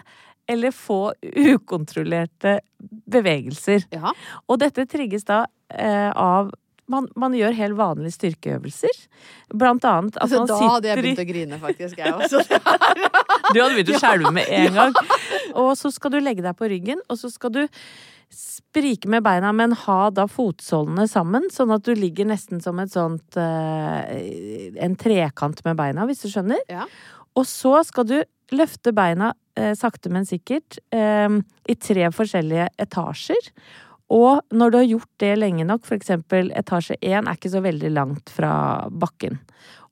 [0.49, 2.57] eller få ukontrollerte
[3.13, 3.85] bevegelser.
[3.95, 4.13] Ja.
[4.49, 6.51] Og dette trigges da eh, av
[6.93, 9.03] man, man gjør helt vanlige styrkeøvelser.
[9.57, 11.99] Blant annet at Altså, man da hadde jeg begynt å grine, faktisk.
[11.99, 12.45] Jeg også.
[13.53, 14.95] Du hadde begynt å skjelve med en gang.
[15.61, 17.63] Og så skal du legge deg på ryggen, og så skal du
[18.33, 22.93] sprike med beina, men ha da fotsålene sammen, sånn at du ligger nesten som et
[22.95, 26.63] sånt eh, En trekant med beina, hvis du skjønner.
[26.73, 26.87] Ja.
[27.37, 28.17] Og så skal du
[28.53, 33.53] løfte beina eh, sakte, men sikkert eh, i tre forskjellige etasjer.
[34.13, 37.91] Og når du har gjort det lenge nok, eksempel etasje én er ikke så veldig
[37.97, 38.53] langt fra
[38.93, 39.39] bakken.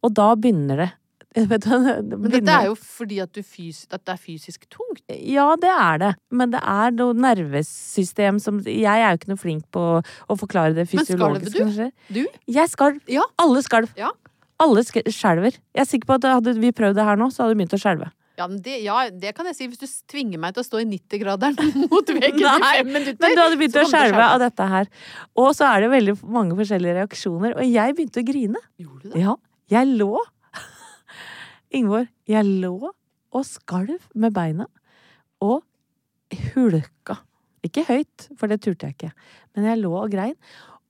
[0.05, 0.91] Og da begynner det.
[1.39, 5.05] Men dette er jo fordi at, du fys at det er fysisk tungt.
[5.09, 6.09] ja, det er det.
[6.35, 10.75] Men det er noe nervesystem som Jeg er jo ikke noe flink på å forklare
[10.75, 11.93] det Men skalv fysiologiske.
[12.11, 12.19] du?
[12.19, 12.41] Du?
[12.51, 12.99] Jeg skalv.
[13.07, 13.23] Ja.
[13.39, 13.93] Alle skalv.
[13.99, 14.11] Ja.
[14.61, 15.55] Alle sk- skjelver.
[15.73, 17.79] Jeg er sikker på at hadde vi prøvd det her nå, så hadde vi begynt
[17.79, 18.11] å skjelve.
[18.41, 19.69] Ja, det, ja, det kan jeg si.
[19.69, 21.57] Hvis du tvinger meg til å stå i 90-graderen
[21.93, 23.21] mot veggen i fem minutter.
[23.21, 24.91] Men du hadde begynt å skjelve av dette her.
[25.45, 27.57] Og så er det veldig mange forskjellige reaksjoner.
[27.59, 28.63] Og jeg begynte å grine.
[28.81, 29.25] Gjorde du det?
[29.27, 29.37] Ja.
[29.71, 30.15] Jeg lå
[31.79, 34.67] Ingvor, jeg lå og skalv med beina.
[35.45, 35.61] Og
[36.55, 37.21] hulka.
[37.67, 39.13] Ikke høyt, for det turte jeg ikke.
[39.55, 40.39] Men jeg lå og grein.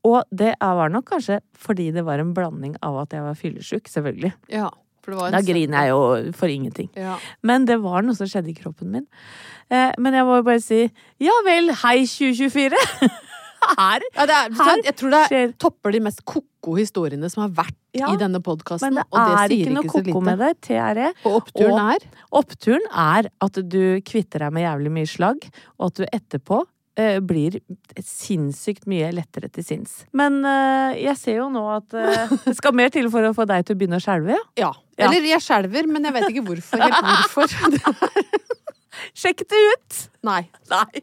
[0.06, 3.90] Og det var nok kanskje fordi det var en blanding av at jeg var fyllesyk,
[3.90, 4.32] selvfølgelig.
[4.54, 4.70] Ja,
[5.06, 6.90] Da griner jeg jo for ingenting.
[6.96, 7.16] Ja.
[7.42, 9.06] Men det var noe som skjedde i kroppen min.
[9.70, 10.82] Eh, men jeg må jo bare si
[11.22, 12.76] ja vel, hei 2024!
[13.60, 17.42] Her Ja, det er, Her jeg tror det skjer- topper de mest ko-ko historiene som
[17.44, 18.94] har vært Ja, i denne podkasten.
[18.94, 20.50] Men det det er ikke noe ko-ko med det.
[20.64, 21.10] TRE.
[21.28, 22.06] Og oppturen Og- er
[22.40, 25.44] Oppturen er at du kvitter deg med jævlig mye slagg,
[25.78, 26.62] og at du etterpå
[27.24, 27.60] blir
[28.04, 29.92] sinnssykt mye lettere til sinns.
[30.16, 33.46] Men uh, jeg ser jo nå at uh, det skal mer til for å få
[33.48, 34.42] deg til å begynne å skjelve, ja.
[34.60, 34.72] Ja.
[35.00, 35.06] Ja.
[35.08, 36.82] Eller jeg skjelver, men jeg vet ikke hvorfor.
[36.82, 37.00] Helt
[37.32, 38.50] hvorfor.
[39.16, 40.00] Sjekk det ut!
[40.26, 40.42] Nei.
[40.68, 41.02] Nei.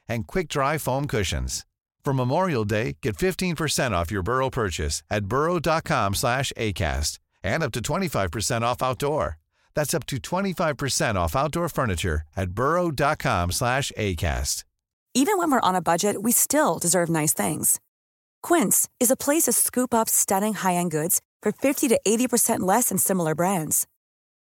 [0.11, 1.65] and quick-dry foam cushions.
[2.03, 7.71] For Memorial Day, get 15% off your Burrow purchase at burrow.com slash ACAST and up
[7.71, 9.37] to 25% off outdoor.
[9.75, 14.63] That's up to 25% off outdoor furniture at burrow.com slash ACAST.
[15.13, 17.81] Even when we're on a budget, we still deserve nice things.
[18.41, 22.87] Quince is a place to scoop up stunning high-end goods for 50 to 80% less
[22.89, 23.87] than similar brands.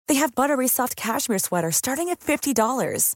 [0.08, 3.16] They have buttery soft cashmere sweaters starting at $50,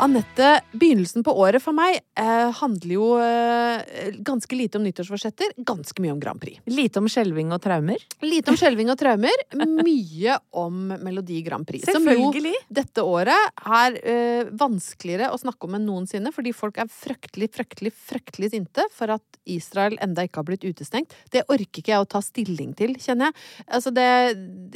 [0.00, 6.00] Anette, begynnelsen på året for meg eh, handler jo eh, ganske lite om nyttårsforsetter, ganske
[6.00, 6.62] mye om Grand Prix.
[6.72, 8.00] Lite om skjelving og traumer.
[8.24, 11.84] Lite om skjelving og traumer, mye om Melodi Grand Prix.
[11.84, 12.54] Som jo Selvfølgelig.
[12.80, 17.92] dette året er eh, vanskeligere å snakke om enn noensinne, fordi folk er fryktelig, fryktelig,
[17.92, 21.12] fryktelig sinte for at Israel enda ikke har blitt utestengt.
[21.28, 23.68] Det orker ikke jeg å ta stilling til, kjenner jeg.
[23.68, 24.08] Altså det,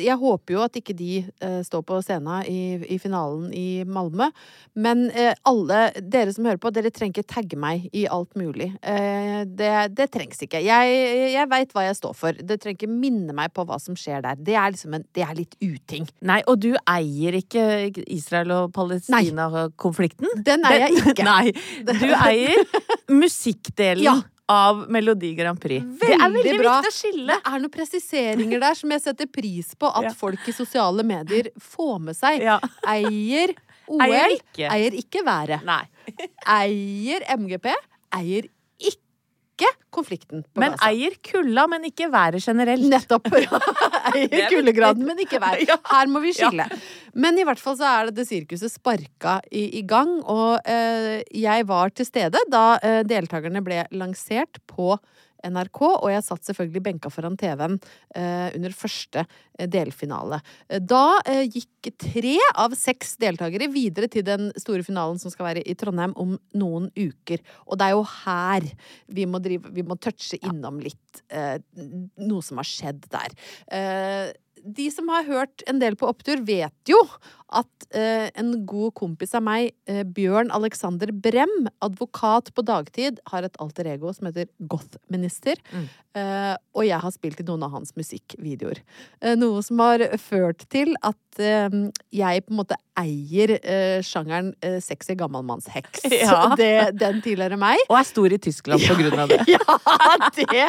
[0.04, 2.60] jeg håper jo at ikke de eh, står på scenen i,
[2.92, 4.28] i finalen i Malmö,
[4.76, 5.06] men
[5.46, 8.70] alle dere som hører på, dere trenger ikke tagge meg i alt mulig.
[8.82, 10.60] Eh, det, det trengs ikke.
[10.64, 10.96] Jeg,
[11.34, 12.32] jeg veit hva jeg står for.
[12.40, 14.36] Det trenger ikke minne meg på hva som skjer der.
[14.40, 16.08] Det er liksom en, det er litt uting.
[16.26, 17.64] Nei, og du eier ikke
[18.08, 20.28] Israel- og Palestina-konflikten?
[20.44, 21.26] Den eier jeg ikke.
[21.32, 21.52] Nei,
[21.86, 22.64] du eier
[23.10, 24.14] musikkdelen Ja.
[24.48, 25.84] av Melodi Grand Prix.
[26.00, 26.74] det er veldig bra.
[26.82, 27.26] viktig å skille.
[27.32, 30.12] Det er noen presiseringer der som jeg setter pris på at Ja.
[30.12, 32.42] folk i sosiale medier får med seg.
[32.44, 32.58] Ja.
[32.86, 33.54] Eier
[33.88, 34.68] OL, Eier ikke.
[34.70, 35.64] eier ikke været.
[35.66, 35.82] Nei.
[36.60, 37.70] Eier MGP,
[38.18, 38.48] eier
[38.84, 40.88] ikke konflikten på Men Gaza.
[40.90, 42.82] eier kulda, men ikke været generelt.
[42.90, 43.28] Nettopp.
[43.36, 45.70] Eier er kuldegraden, men ikke været.
[45.92, 46.66] Her må vi skille.
[47.14, 51.22] Men i hvert fall så er det det sirkuset sparka i, i gang, og eh,
[51.38, 54.96] jeg var til stede da eh, deltakerne ble lansert på
[55.44, 57.78] NRK, og jeg satt selvfølgelig benka foran TV-en
[58.16, 60.40] eh, under første eh, delfinale.
[60.68, 65.64] Eh, Da gikk tre av seks deltakere videre til den store finalen som skal være
[65.68, 67.42] i Trondheim om noen uker.
[67.68, 68.68] Og det er jo her
[69.06, 73.36] vi må, drive, vi må touche innom litt noe som har skjedd der.
[74.64, 76.98] De som har hørt en del på opptur, vet jo
[77.54, 81.52] at eh, en god kompis av meg, eh, Bjørn Alexander Brem,
[81.84, 85.60] advokat på dagtid, har et alter ego som heter Gothminister.
[85.74, 85.86] Mm.
[86.14, 88.80] Eh, og jeg har spilt i noen av hans musikkvideoer.
[89.20, 91.78] Eh, noe som har ført til at eh,
[92.14, 96.06] jeg på en måte eier eh, sjangeren sexy gammalmannsheks.
[96.24, 96.54] Ja.
[96.58, 97.80] Det, den tilhører meg.
[97.90, 99.40] Og er stor i Tyskland på grunn av det.
[99.54, 99.78] Ja,
[100.36, 100.68] det,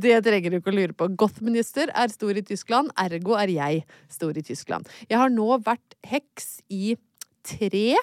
[0.00, 1.10] det trenger du ikke å lure på.
[1.20, 4.88] Goth-minister er stor i Tyskland, ergo er jeg stor i Tyskland.
[5.10, 6.96] Jeg har nå vært heks i
[7.46, 7.96] tre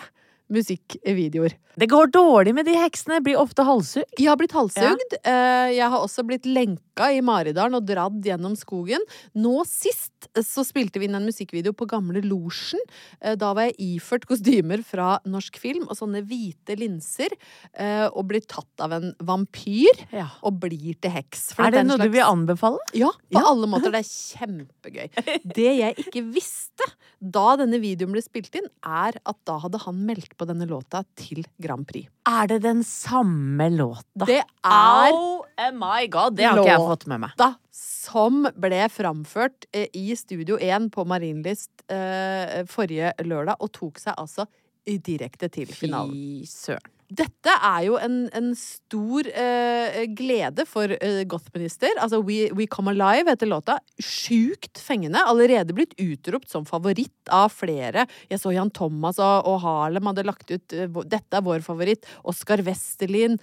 [0.52, 1.56] musikkvideoer.
[1.76, 4.08] Det går dårlig med de heksene, blir ofte halshugd.
[4.18, 5.16] Jeg har blitt halshugd.
[5.26, 5.68] Ja.
[5.76, 9.04] Jeg har også blitt lenka i Maridalen og dratt gjennom skogen.
[9.36, 12.80] Nå sist eh, så spilte vi inn en musikkvideo på Gamle Losjen.
[13.20, 17.36] Eh, Da var jeg iført kostymer fra norsk film og sånne hvite linser.
[17.74, 20.30] eh, Og blir tatt av en vampyr Ja.
[20.44, 21.52] og blir til heks.
[21.58, 22.80] For Er det noe du vil anbefale?
[22.94, 23.92] Ja, på alle måter.
[23.92, 25.44] Det er kjempegøy.
[25.44, 26.88] Det jeg ikke visste
[27.20, 31.04] da denne videoen ble spilt inn, er at da hadde han meldt på denne låta
[31.18, 32.10] til Grand Prix.
[32.30, 34.28] Er det den samme låta?
[34.28, 37.38] Det er Oh my god, det har ikke jeg fått med meg.
[37.40, 44.00] låta som ble framført eh, i Studio 1 på Marienlyst eh, forrige lørdag, og tok
[44.02, 44.48] seg altså
[44.86, 46.14] direkte til finalen.
[46.14, 46.92] Fy søren.
[47.16, 51.94] Dette er jo en, en stor uh, glede for uh, Goth-minister.
[52.02, 53.78] Altså We, We Come Alive heter låta.
[54.02, 55.22] Sjukt fengende.
[55.24, 58.08] Allerede blitt utropt som favoritt av flere.
[58.32, 62.10] Jeg så Jan Thomas og, og Harlem hadde lagt ut uh, 'Dette er vår favoritt'.
[62.26, 63.38] Oskar Westerlin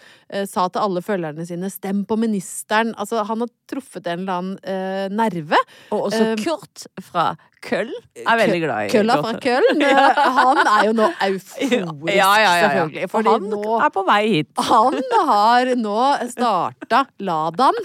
[0.48, 2.94] sa til alle følgerne sine 'Stem på ministeren'.
[3.00, 5.58] Altså, han har truffet en eller annen nerve.
[5.94, 7.32] Og også Kurt fra
[7.62, 12.52] Køll er veldig glad i Kølla fra eh, Han er jo nå euforisk, ja, ja.
[12.64, 13.10] selvfølgelig.
[13.12, 14.48] For han nå er på vei hit.
[14.68, 14.96] Han
[15.28, 15.96] har nå
[16.32, 17.78] starta Ladan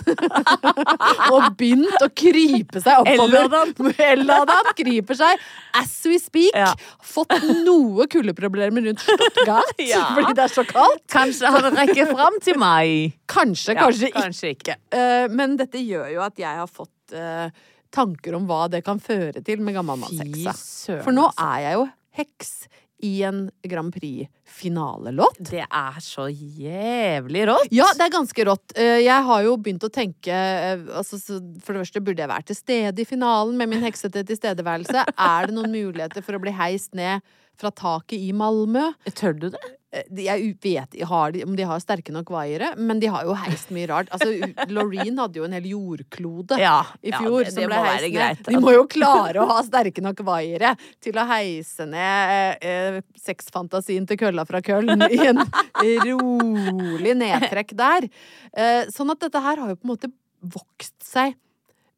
[1.33, 3.71] og begynt å krype seg oppover.
[4.07, 4.71] El-Ladan.
[4.77, 5.45] Kryper seg
[5.77, 6.55] as we speak.
[6.57, 6.71] Ja.
[7.03, 7.33] Fått
[7.65, 10.03] noe kuldeproblemer rundt Stuttgart Ja.
[10.15, 11.05] fordi det er så kaldt.
[11.11, 13.17] Kanskje han rekker fram til meg.
[13.29, 14.77] Kanskje, Ja, kanskje, ikke.
[14.77, 14.77] ikke.
[14.97, 17.49] Eh, men dette gjør jo at jeg har fått eh,
[17.93, 21.47] tanker om hva det kan føre til med Fy For nå altså.
[21.47, 21.87] er jeg jo
[22.17, 22.51] heks
[23.05, 25.37] i en Grand Prix-finalelåt.
[25.51, 27.69] Det er så jævlig rått.
[27.75, 28.73] Ja, det er ganske rått.
[28.75, 31.19] Eh, Jeg har jo begynt å tenke eh, altså,
[31.61, 35.05] For det første, burde jeg være til stede i finalen med min heksete tilstedeværelse?
[35.13, 37.21] Er det noen muligheter for å bli heist ned
[37.59, 38.91] fra taket i Malmö?
[39.17, 39.59] Tør du det?
[39.95, 43.69] Eh, Jeg vet har om de har sterke nok vaiere, men de har jo heist
[43.71, 44.09] mye rart.
[44.11, 44.27] Altså,
[44.75, 48.43] Loreen hadde jo en hel jordklode Ja, i ja, fjor det- som ble heist ned.
[48.49, 54.05] De må jo klare å ha sterke nok vaiere til å heise ned eh, sexfantasien
[54.11, 55.41] til kølla fra Køln i en
[56.05, 58.09] rolig nedtrekk der.
[58.53, 60.11] Eh, sånn at dette her har jo på en måte
[60.43, 61.33] vokst seg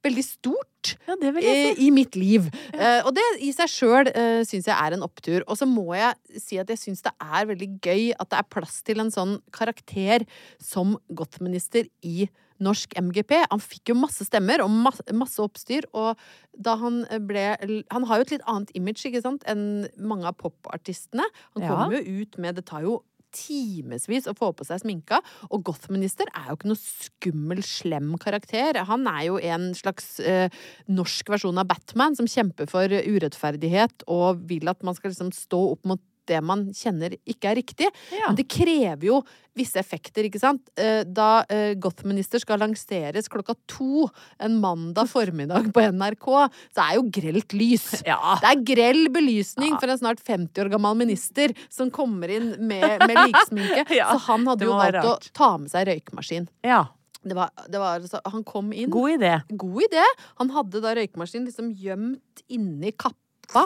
[0.06, 0.69] veldig stort
[1.08, 2.50] Ja, det vil jeg eh, i mitt liv.
[2.74, 5.44] Eh, og det i seg sjøl uh, syns jeg er en opptur.
[5.48, 8.52] Og så må jeg si at jeg syns det er veldig gøy at det er
[8.52, 10.26] plass til en sånn karakter
[10.64, 12.30] som Goth-minister i
[12.64, 13.36] norsk MGP.
[13.52, 16.20] Han fikk jo masse stemmer og masse, masse oppstyr, og
[16.60, 17.46] da han ble
[17.94, 21.24] Han har jo et litt annet image, ikke sant, enn mange av popartistene.
[21.56, 21.88] Han Ja.
[21.92, 23.04] jo ut med Det tar jo
[23.36, 25.22] timevis å få på seg sminka.
[25.50, 28.82] Og Gothminister er jo ikke noe skummel, slem karakter.
[28.90, 30.54] Han er jo en slags eh,
[30.92, 35.62] norsk versjon av Batman som kjemper for urettferdighet og vil at man skal liksom stå
[35.76, 37.90] opp mot det man kjenner ikke er riktig.
[38.14, 38.30] Ja.
[38.30, 39.20] Men det krever jo
[39.60, 40.70] visse effekter, ikke sant.
[40.80, 44.06] Eh, Da eh, Gothminister skal lanseres klokka to
[44.40, 46.28] en mandag formiddag på NRK,
[46.76, 47.90] så er jo grelt lys.
[48.08, 48.38] Ja.
[48.40, 53.04] Det er grell belysning for en snart 50 år gammel minister som kommer inn med,
[53.04, 53.84] med liksminke.
[53.98, 55.28] Ja, så han hadde jo valgt rart.
[55.28, 56.48] å ta med seg røykmaskin.
[56.64, 56.86] ja.
[57.20, 58.00] Det var, det var,
[58.32, 59.34] han kom inn God idé.
[59.60, 60.06] God idé.
[60.40, 63.66] Han hadde da røykmaskin liksom gjemt inni kappa.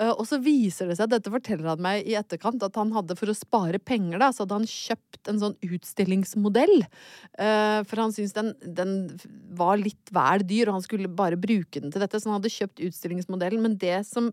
[0.00, 3.16] Eh, og så viser det seg, dette forteller han meg i etterkant, at han hadde
[3.18, 6.76] for å spare penger, da, så hadde han kjøpt en sånn utstillingsmodell.
[6.82, 8.94] Eh, for han syntes den, den
[9.58, 12.54] var litt vel dyr, og han skulle bare bruke den til dette, så han hadde
[12.54, 13.62] kjøpt utstillingsmodellen.
[13.64, 14.32] Men det som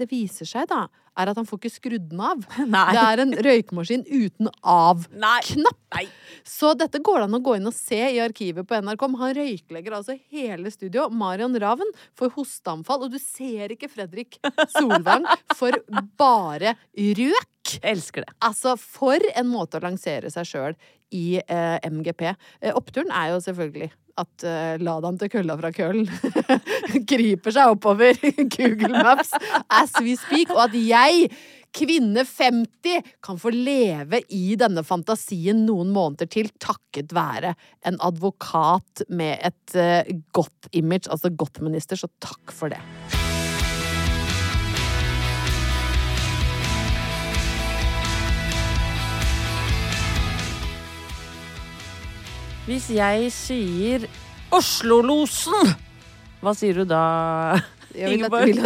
[0.00, 0.86] det viser seg, da,
[1.18, 2.42] er at han får ikke skrudd den av.
[2.74, 2.86] Nei.
[2.94, 6.00] Det er en røykmaskin uten av-knapp.
[6.46, 9.06] Så dette går det an å gå inn og se i arkivet på NRK.
[9.20, 11.08] Han røyklegger altså hele studio.
[11.12, 14.40] Marion Ravn får hosteanfall, og du ser ikke Fredrik
[14.76, 15.76] Solvang for
[16.20, 17.76] bare røk.
[17.86, 18.32] Elsker det.
[18.42, 20.78] Altså, for en måte å lansere seg sjøl
[21.14, 22.32] i eh, MGP.
[22.32, 26.08] Eh, oppturen er jo selvfølgelig at uh, Ladan til kølla fra Køllen
[27.10, 28.18] kryper seg oppover
[28.56, 29.32] Google Maps
[29.68, 31.30] as we speak, og at jeg,
[31.76, 37.54] kvinne 50, kan få leve i denne fantasien noen måneder til takket være
[37.86, 43.19] en advokat med et uh, godt image, altså godt minister, så takk for det.
[52.70, 54.04] Hvis jeg sier
[54.54, 55.72] Oslo-losen,
[56.38, 57.00] hva sier du da?
[57.98, 58.60] Ingeborg?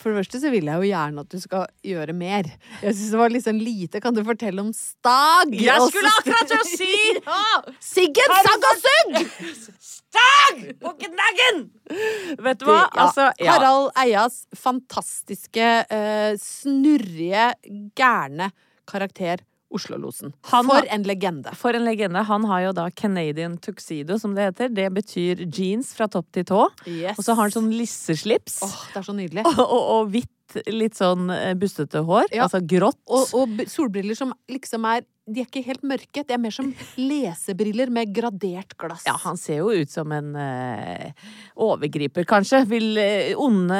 [0.00, 2.48] for det første så vil jeg jo gjerne at du skal gjøre mer.
[2.80, 4.00] Jeg syns det var sånn lite.
[4.00, 5.52] Kan du fortelle om Stag?
[5.52, 6.96] Jeg skulle akkurat til å si
[7.92, 9.20] Siggen Sagg og Sugg!
[9.92, 11.64] Stag på knaggen!
[12.48, 12.80] Vet du hva?
[12.80, 13.58] Ja, Altså, ja.
[13.58, 17.50] Harald Eias fantastiske, uh, snurrige,
[17.92, 18.54] gærne
[18.88, 19.44] karakter
[19.74, 20.34] Oslo-losen.
[20.46, 21.54] For en legende.
[21.58, 22.22] For en legende.
[22.28, 24.72] Han har jo da Canadian tuxedo, som det heter.
[24.74, 26.62] Det betyr jeans fra topp til tå.
[26.86, 27.18] Yes.
[27.18, 28.60] Og så har han sånn lisseslips.
[28.66, 29.46] Åh, det er så nydelig.
[29.54, 30.30] Og, og, og hvitt,
[30.70, 32.28] litt sånn eh, bustete hår.
[32.34, 32.46] Ja.
[32.46, 33.00] Altså grått.
[33.08, 36.20] Og, og solbriller som liksom er De er ikke helt mørke.
[36.20, 36.66] Det er mer som
[37.00, 39.06] lesebriller med gradert glass.
[39.08, 41.06] Ja, han ser jo ut som en uh,
[41.64, 43.78] overgriper, kanskje, vil uh, onde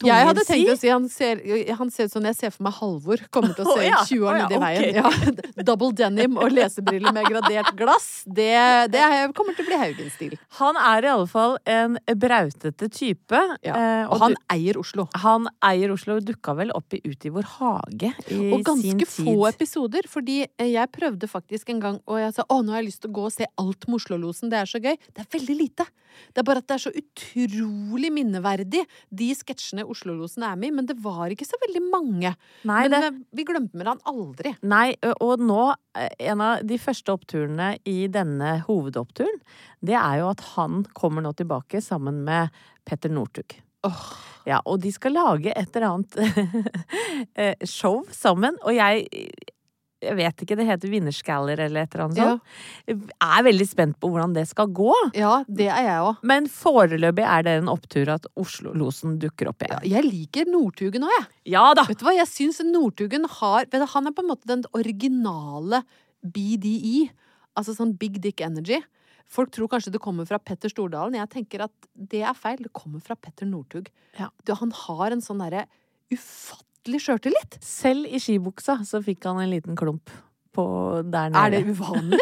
[0.00, 0.50] tunger Jeg hadde si.
[0.56, 1.42] tenkt å si han ser,
[1.78, 4.00] han ser ut som jeg ser for meg Halvor kommer til å se oh, ja.
[4.08, 4.98] 20 år oh, ja, nedi veien.
[4.98, 8.10] Ja, double denim og lesebriller med gradert glass.
[8.26, 8.50] Det,
[8.90, 10.34] det er- kommer til å bli Haugen-stil.
[10.58, 13.44] Han er i alle fall en brautete type.
[13.62, 13.76] Ja.
[14.08, 15.06] Og, Og han du- eier Oslo.
[15.22, 19.38] han eier Oslo dukka vel opp i Ut i vår hage i Og ganske få
[19.52, 22.90] episoder, fordi eh, jeg prøvde faktisk en gang og jeg sa å, nå har jeg
[22.90, 24.96] lyst til å gå og se alt med Oslo-losen, det er så gøy.
[25.14, 25.86] Det er veldig lite.
[26.34, 28.82] Det er bare at det er så utrolig minneverdig,
[29.22, 32.34] de sketsjene Oslo-losen er med i, men det var ikke så veldig mange.
[32.68, 34.54] Nei, men det, eh, vi glemte med han aldri.
[34.62, 35.62] nei, og nå,
[35.94, 39.40] eh, en av de første oppturene i denne hovedoppturen,
[39.80, 42.50] det er jo at han kommer nå tilbake sammen med
[42.84, 43.60] Petter Northug.
[43.86, 44.10] Åh.
[44.48, 46.16] Ja, og de skal lage et eller annet
[47.40, 49.06] eh, show sammen, og jeg
[50.00, 52.28] jeg vet ikke, det heter Vinnerskaller eller et eller annet Ja.
[52.30, 52.42] sånt.
[52.88, 54.92] Jeg er veldig spent på hvordan det skal gå.
[55.14, 56.16] Ja, det er jeg òg.
[56.22, 61.12] Men foreløpig er det en opptur at Oslo-losen dukker opp Ja, jeg liker Northugen òg,
[61.18, 61.26] jeg.
[61.52, 61.84] Ja da!
[61.84, 65.82] Vet du hva, jeg syns Northugen har du, Han er på en måte den originale
[66.24, 67.10] BDI.
[67.56, 68.80] Altså sånn Big Dick Energy.
[69.30, 71.14] Folk tror kanskje det kommer fra Petter Stordalen.
[71.14, 72.56] Jeg tenker at det er feil.
[72.64, 73.86] Det kommer fra Petter Northug.
[74.18, 74.28] Ja.
[74.44, 75.66] Du, Han har en sånn derre
[76.10, 77.58] ufattelig sjøltillit.
[77.64, 80.10] Selv i skibuksa så fikk han en liten klump
[80.54, 80.64] på
[81.04, 81.42] der nede.
[81.44, 82.20] Er det uvanlig?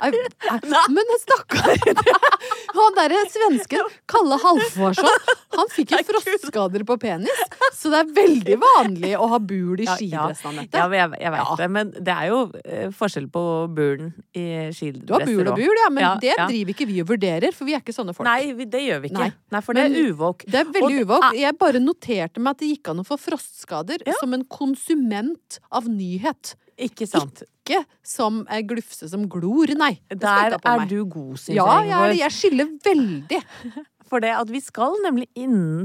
[0.96, 1.76] Men stakkar!
[2.76, 5.24] Han derre svensken, Kalle Halvorsson,
[5.56, 7.40] han fikk jo frostskader på penis.
[7.76, 10.26] Så det er veldig vanlig å ha bul i Ja, ja.
[10.48, 10.78] Anette.
[10.78, 11.56] Ja, jeg, jeg vet Ja.
[11.58, 13.42] det, men det er jo eh, forskjell på
[13.74, 14.44] bulen i
[14.76, 16.46] skidresser Du har bul og bul, ja, men Ja, det ja.
[16.50, 18.28] driver ikke vi og vurderer, for vi er ikke sånne folk.
[18.30, 19.26] Nei, det gjør vi ikke.
[19.26, 19.32] Nei.
[19.56, 20.46] Nei, for det Men- er uvåk.
[20.46, 21.26] Det er veldig uvåk.
[21.32, 25.58] er- Jeg bare noterte meg at det gikk an å få frostskader som en konsument
[25.72, 26.54] av nyhet.
[26.80, 27.42] Ikke sant.
[27.46, 29.92] Ikke som ei glufse som glor, nei.
[30.10, 31.90] Der er du god, syns Ja, jeg.
[31.92, 32.18] Ingeborg.
[32.22, 33.40] jeg skiller veldig.
[34.10, 35.84] For det at vi skal nemlig inn,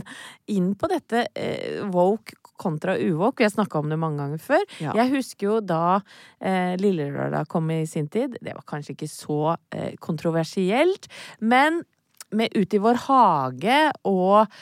[0.49, 3.37] inn på dette eh, woke kontra uvåk.
[3.37, 4.63] Vi har snakka om det mange ganger før.
[4.81, 4.95] Ja.
[4.97, 5.99] Jeg husker jo da
[6.39, 8.39] eh, Lille Lørdag kom i sin tid.
[8.41, 9.41] Det var kanskje ikke så
[9.75, 11.05] eh, kontroversielt,
[11.43, 11.83] men
[12.35, 13.75] med Ut i vår hage
[14.09, 14.55] og eh,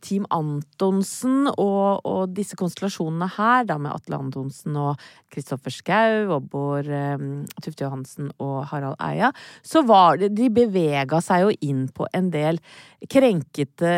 [0.00, 5.00] Team Antonsen og, og disse konstellasjonene her, da med Atle Antonsen og
[5.34, 9.32] Kristoffer Schou og Bård um, Tufte Johansen og Harald Eia,
[9.66, 12.60] så var det De bevega seg jo inn på en del
[13.10, 13.90] krenkete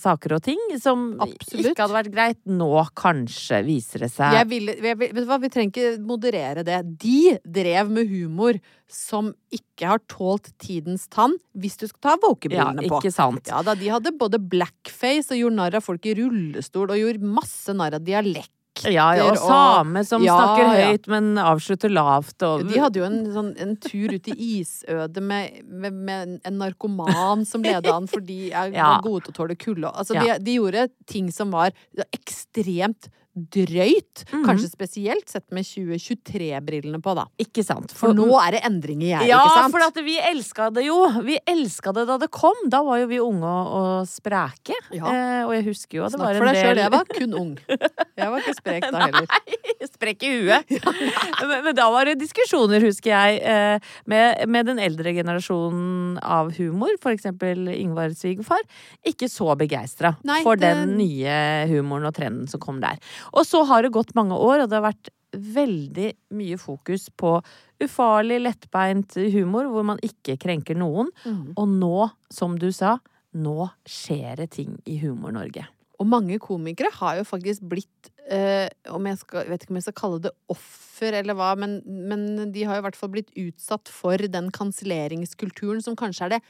[0.00, 1.70] saker og ting som Absolutt.
[1.72, 2.40] ikke hadde vært greit.
[2.52, 6.04] Nå kanskje viser det seg Jeg vil, jeg, vil- vet du hva, vi trenger ikke
[6.06, 6.82] moderere det.
[7.00, 8.58] De drev med humor
[8.92, 13.00] som ikke har tålt tidens tann, hvis du skal ta Ja, woke-brillene på.
[13.48, 14.36] Ja da, de hadde både
[14.82, 18.50] blackface og gjorde narr av folk i rullestol, og gjorde masse narr av dialekt.
[18.88, 20.86] Ja, ja, og same som Ja, snakker ja.
[20.94, 25.20] høyt, men avslutter lavt og De hadde jo en, sånn, en tur ut i isødet
[25.22, 28.98] med, med, med en narkoman som leda an fordi er Ja.
[29.04, 29.92] gode til å tåle kulde.
[29.92, 30.38] Altså, Ja.
[30.38, 31.72] de, de gjorde ting som var
[32.16, 34.24] ekstremt drøyt.
[34.28, 34.44] Mhm.
[34.44, 37.24] Kanskje spesielt sett med 2023-brillene på, da.
[37.40, 37.92] Ikke sant?
[37.96, 39.72] For nå er det endring i gjerdet, Ja, ikke sant?
[39.72, 40.98] for at vi elska det jo.
[41.24, 42.58] Vi elska det da det kom.
[42.68, 44.76] Da var jo vi unge og, og spreke.
[44.92, 45.06] Ja.
[45.08, 47.38] Eh, og jeg husker jo at det Snakk var for deg sjøl, jeg var kun
[47.40, 47.54] ung.
[48.22, 49.24] Jeg var ikke sprek da heller.
[49.26, 50.68] Nei, sprek i huet.
[51.48, 56.52] men, men da var det diskusjoner, husker jeg, eh, med, med den eldre generasjonen av
[56.58, 56.92] humor.
[57.02, 58.62] For eksempel Ingvar svigerfar.
[59.08, 60.12] Ikke så begeistra
[60.44, 61.34] for den nye
[61.72, 63.00] humoren og trenden som kom der.
[63.32, 67.38] Og så har det gått mange år, og det har vært veldig mye fokus på
[67.82, 71.08] ufarlig, lettbeint humor hvor man ikke krenker noen.
[71.24, 71.54] Mm.
[71.56, 72.98] Og nå, som du sa,
[73.32, 75.64] nå skjer det ting i Humor-Norge.
[76.02, 79.86] Og mange komikere har jo faktisk blitt eh, om jeg skal, vet ikke om jeg
[79.86, 83.30] skal kalle det offer eller hva, men, men de har jo i hvert fall blitt
[83.38, 86.42] utsatt for den kanselleringskulturen som kanskje er det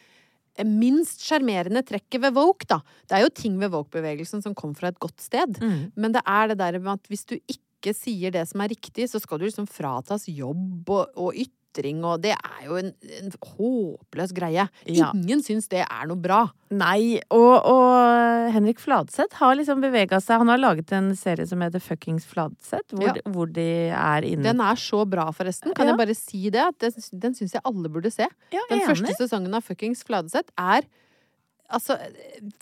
[0.68, 2.80] minst sjarmerende trekket ved woke, da.
[3.09, 5.61] Det er jo ting ved woke-bevegelsen som kom fra et godt sted.
[5.96, 9.09] Men det er det der med at hvis du ikke sier det som er riktig,
[9.11, 11.34] så skal du liksom fratas jobb og, og
[11.72, 14.68] ytring, og det er jo en, en håpløs greie.
[14.86, 15.10] Ja.
[15.16, 16.42] Ingen syns det er noe bra.
[16.72, 20.38] Nei, og, og Henrik Fladseth har liksom bevega seg.
[20.40, 23.24] Han har laget en serie som heter Fuckings Fladseth, hvor, Ja.
[23.32, 25.74] hvor de er inne Den er så bra, forresten.
[25.74, 25.92] Kan Ja.
[25.92, 26.60] jeg bare si det?
[26.60, 28.28] At den, den syns jeg alle burde se.
[28.52, 28.86] Den enig.
[28.88, 30.82] første sesongen av Fuckings Fladseth er
[31.72, 31.96] altså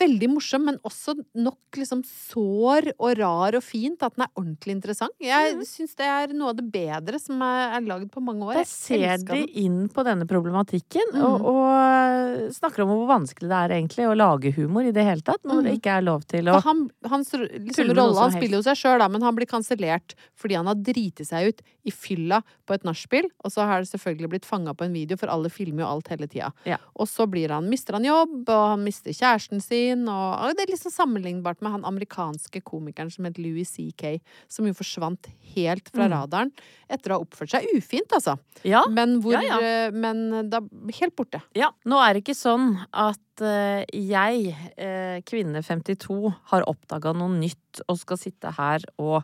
[0.00, 4.76] veldig morsom, men også nok liksom sår og rar og fint at den er ordentlig
[4.76, 5.14] interessant.
[5.20, 5.64] Jeg Mm.
[5.66, 8.54] syns det er noe av det bedre som er, er lagd på mange år.
[8.61, 11.22] Da ser de inn på denne problematikken, mm.
[11.24, 15.20] og, og snakker om hvor vanskelig det er egentlig å lage humor i det hele
[15.26, 15.78] tatt, når det Mhm.
[15.80, 19.11] ikke er lov til å For han, hans liksom, rolle, han spiller jo seg sjøl,
[19.11, 23.24] men han blir kansellert fordi han har driti seg ut i fylla på et nachspiel.
[23.44, 26.08] Og så har det selvfølgelig blitt fanga på en video, for alle filmer jo alt
[26.08, 26.52] hele tida.
[26.66, 26.76] Ja.
[26.96, 30.66] Og så blir han, mister han jobb, og han mister kjæresten sin, og, og det
[30.66, 35.88] er liksom sammenlignbart med han amerikanske komikeren som het Louis C.K., som jo forsvant helt
[35.88, 36.12] fra Mm.
[36.12, 36.51] radaren
[36.90, 38.36] etter å ha oppført seg ufint, altså.
[38.64, 39.59] Ja, Men hvor Ja, ja.
[39.61, 40.61] eh, Men da
[41.01, 41.40] helt borte.
[41.55, 41.70] ja.
[41.86, 47.80] Nå er det ikke sånn at eh, jeg, eh, kvinne 52, har oppdaga noe nytt
[47.88, 49.22] og skal sitte her og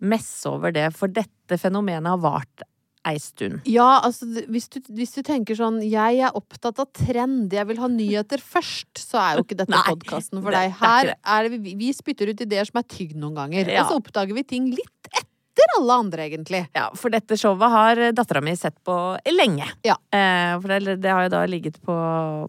[0.00, 2.62] messe over det, for dette fenomenet har vart
[3.06, 3.60] ei stund.
[3.70, 7.78] Ja, altså hvis du, hvis du tenker sånn Jeg er opptatt av trend, jeg vil
[7.82, 10.72] ha nyheter først, så er jo ikke dette podkasten for deg.
[10.72, 11.16] det er Her det.
[11.36, 13.84] er det, vi, vi spytter ut ideer som er tygd noen ganger, Ja.
[13.84, 15.10] og så oppdager vi ting litt
[15.56, 16.62] etter alle andre, egentlig.
[16.76, 18.96] Ja, for dette showet har dattera mi sett på
[19.32, 19.68] lenge.
[19.86, 19.96] Ja.
[20.12, 21.96] Eh, for det, det har jo da ligget på,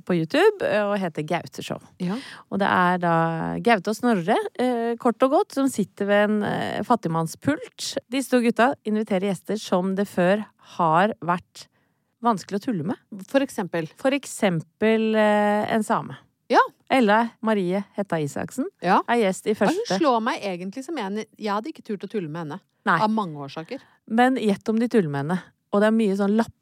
[0.04, 1.80] på YouTube eh, og heter Gaute-show.
[2.04, 2.20] Ja.
[2.52, 3.16] Og det er da
[3.64, 7.94] Gaute og Snorre, eh, kort og godt, som sitter ved en eh, fattigmannspult.
[8.12, 10.44] Disse to gutta inviterer gjester som det før
[10.78, 11.68] har vært
[12.24, 13.00] vanskelig å tulle med.
[13.32, 13.88] For eksempel.
[14.00, 16.18] For eksempel eh, en same.
[16.52, 16.62] Ja.
[16.90, 19.02] Ella Marie Hetta Isaksen Ja.
[19.08, 22.10] er gjest i Og hun slår meg egentlig som en Jeg hadde ikke turt å
[22.10, 22.60] tulle med henne.
[22.88, 23.00] Nei.
[23.04, 23.82] Av mange årsaker.
[24.08, 25.42] Men gjett om de tuller med henne.
[25.74, 26.54] Og det er mye sånn lapp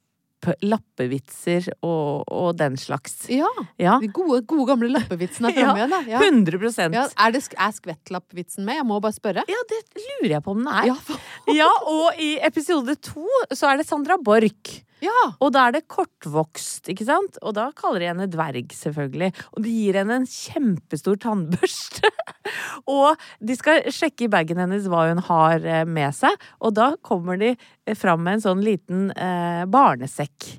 [0.62, 3.26] lappevitser og, og den slags.
[3.34, 3.50] Ja.
[3.82, 3.96] Ja.
[4.02, 6.10] De gode, gode gamle lappevitsene er Ja, framme igjen.
[6.12, 6.22] Ja.
[6.22, 8.80] 100 Ja, er, det, er skvettlappvitsen med?
[8.80, 9.46] Jeg må bare spørre.
[9.50, 10.92] Ja, det lurer jeg på om den er.
[10.92, 11.20] Ja,
[11.56, 14.82] Ja, og i episode to så er det Sandra Borch.
[15.06, 15.22] Ja.
[15.44, 17.40] Og da er det kortvokst, ikke sant?
[17.46, 19.32] Og da kaller de henne dverg, selvfølgelig.
[19.54, 22.12] Og de gir henne en kjempestor tannbørste.
[22.98, 26.36] og de skal sjekke i bagen hennes hva hun har eh, med seg.
[26.62, 30.56] Og da kommer de eh, fram med en sånn liten eh, barnesekk.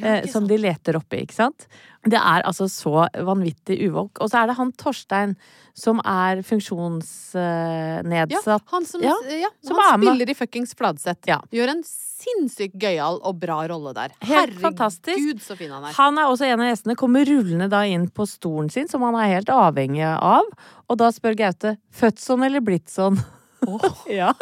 [0.00, 1.66] Eh, som de leter oppi, ikke sant?
[2.02, 4.18] Det er altså så vanvittig uvåk.
[4.24, 5.36] Og så er det han Torstein
[5.78, 8.62] som er Ja, funksjonsnedsatt.
[8.72, 11.28] han som, Ja, ja, som han er spiller i fuckings Fladseth.
[11.28, 11.40] Ja.
[11.52, 14.10] Gjør en sinnssykt gøyal og bra rolle der.
[14.20, 15.18] Helt fantastisk.
[15.18, 15.92] Herregud, så fin han er.
[15.96, 16.96] Han er også en av gjestene.
[16.98, 20.42] Kommer rullende da inn på stolen sin, som han er helt avhengig av.
[20.88, 23.18] Og da spør Gaute født sånn eller blitt sånn.
[24.10, 24.32] ja.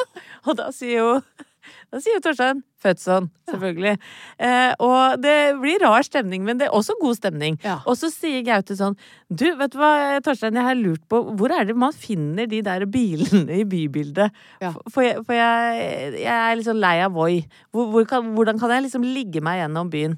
[0.48, 1.20] Og da sier jo
[1.92, 3.96] da sier Torstein født sånn, selvfølgelig.
[4.40, 7.58] Eh, og det blir rar stemning, men det er også god stemning.
[7.64, 7.78] Ja.
[7.84, 8.96] Og så sier Gaute sånn
[9.28, 12.62] Du, vet du hva, Torstein, jeg har lurt på Hvor er det man finner de
[12.64, 14.32] der bilene i bybildet?
[14.64, 14.72] Ja.
[14.88, 17.42] For, jeg, for jeg, jeg er sånn lei av Voi.
[17.74, 20.16] Hvor, hvor kan, hvordan kan jeg liksom ligge meg gjennom byen?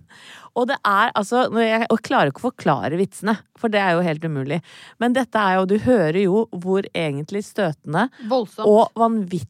[0.58, 4.24] Og det er altså jeg klarer ikke å forklare vitsene, for det er jo helt
[4.28, 4.60] umulig.
[5.00, 8.68] Men dette er jo Du hører jo hvor egentlig støtende Voldsomt.
[8.68, 9.48] og vanvittig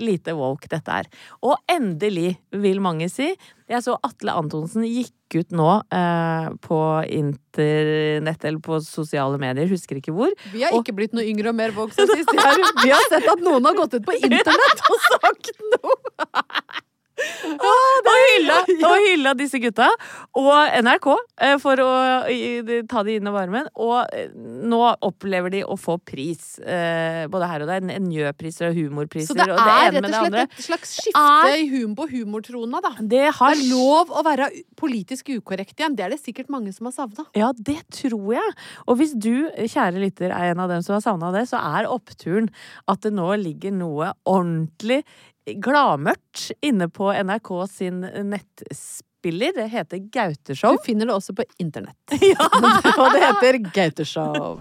[0.00, 1.08] lite woke dette er.
[1.42, 3.30] Og endelig, vil mange si.
[3.70, 6.78] Jeg så Atle Antonsen gikk ut nå eh, på
[7.10, 10.30] internett eller på sosiale medier, husker ikke hvor.
[10.52, 12.30] Vi har Og- ikke blitt noe yngre og mer woke siden sist.
[12.84, 16.44] Vi har sett at noen har gått ut på internett og sagt noe!
[17.14, 18.56] Og hylla,
[18.88, 19.88] og hylla disse gutta.
[20.38, 20.52] Og
[20.84, 21.08] NRK,
[21.46, 21.90] eh, for å
[22.90, 23.68] ta de inn i varmen.
[23.80, 27.80] Og eh, nå opplever de å få pris, eh, både her og der.
[28.04, 31.58] Njø-priser og humorpriser Så det det er ene rett og slett et slags skifte Er-
[31.62, 32.94] i hum på humortrona, da.
[33.00, 35.94] Det Det har er lov å være politisk ukorrekt igjen.
[35.96, 37.24] Det er det sikkert mange som har savna.
[37.34, 38.54] Ja, det tror jeg.
[38.86, 41.88] Og hvis du, kjære lytter, er en av dem som har savna det, så er
[41.88, 42.50] oppturen
[42.90, 45.04] at det nå ligger noe ordentlig
[45.46, 49.52] gladmørkt inne på NRK sin nettspiller.
[49.56, 50.78] Det heter Gauteshow.
[50.78, 51.96] Du finner det også på internett.
[52.24, 52.48] Ja.
[53.00, 54.60] Og det heter Gauteshow.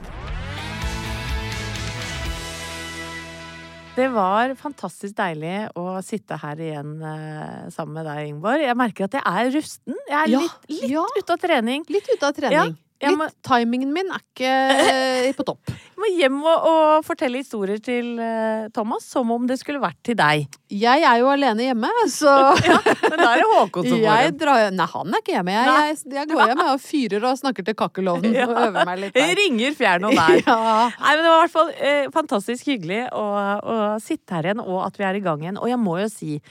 [3.93, 8.63] Det var fantastisk deilig å sitte her igjen eh, sammen med deg, Ingeborg.
[8.65, 9.99] Jeg merker at jeg er rusten.
[10.09, 11.03] Jeg er Ja, litt, litt ja.
[11.19, 11.85] ute av trening.
[11.93, 12.73] Litt ute av trening.
[13.03, 14.49] Ja, Litt, må- Timingen min er ikke
[14.87, 15.69] eh, på topp.
[16.03, 20.17] Må hjem og, og fortelle historier til uh, Thomas som om det skulle vært til
[20.19, 20.49] deg.
[20.73, 22.33] Jeg er jo alene hjemme, så
[23.13, 25.55] Men da er det Håkon som går jeg drar Nei, han er ikke hjemme.
[25.55, 29.15] Jeg, jeg, jeg går hjem og fyrer og snakker til kakkelovnen og øver meg litt
[29.15, 29.31] der.
[29.39, 30.35] Ringer fjern og nær.
[30.43, 30.59] Ja.
[30.91, 33.25] Nei, men Det var i hvert fall eh, fantastisk hyggelig å,
[33.63, 35.61] å sitte her igjen, og at vi er i gang igjen.
[35.61, 36.41] Og jeg må jo si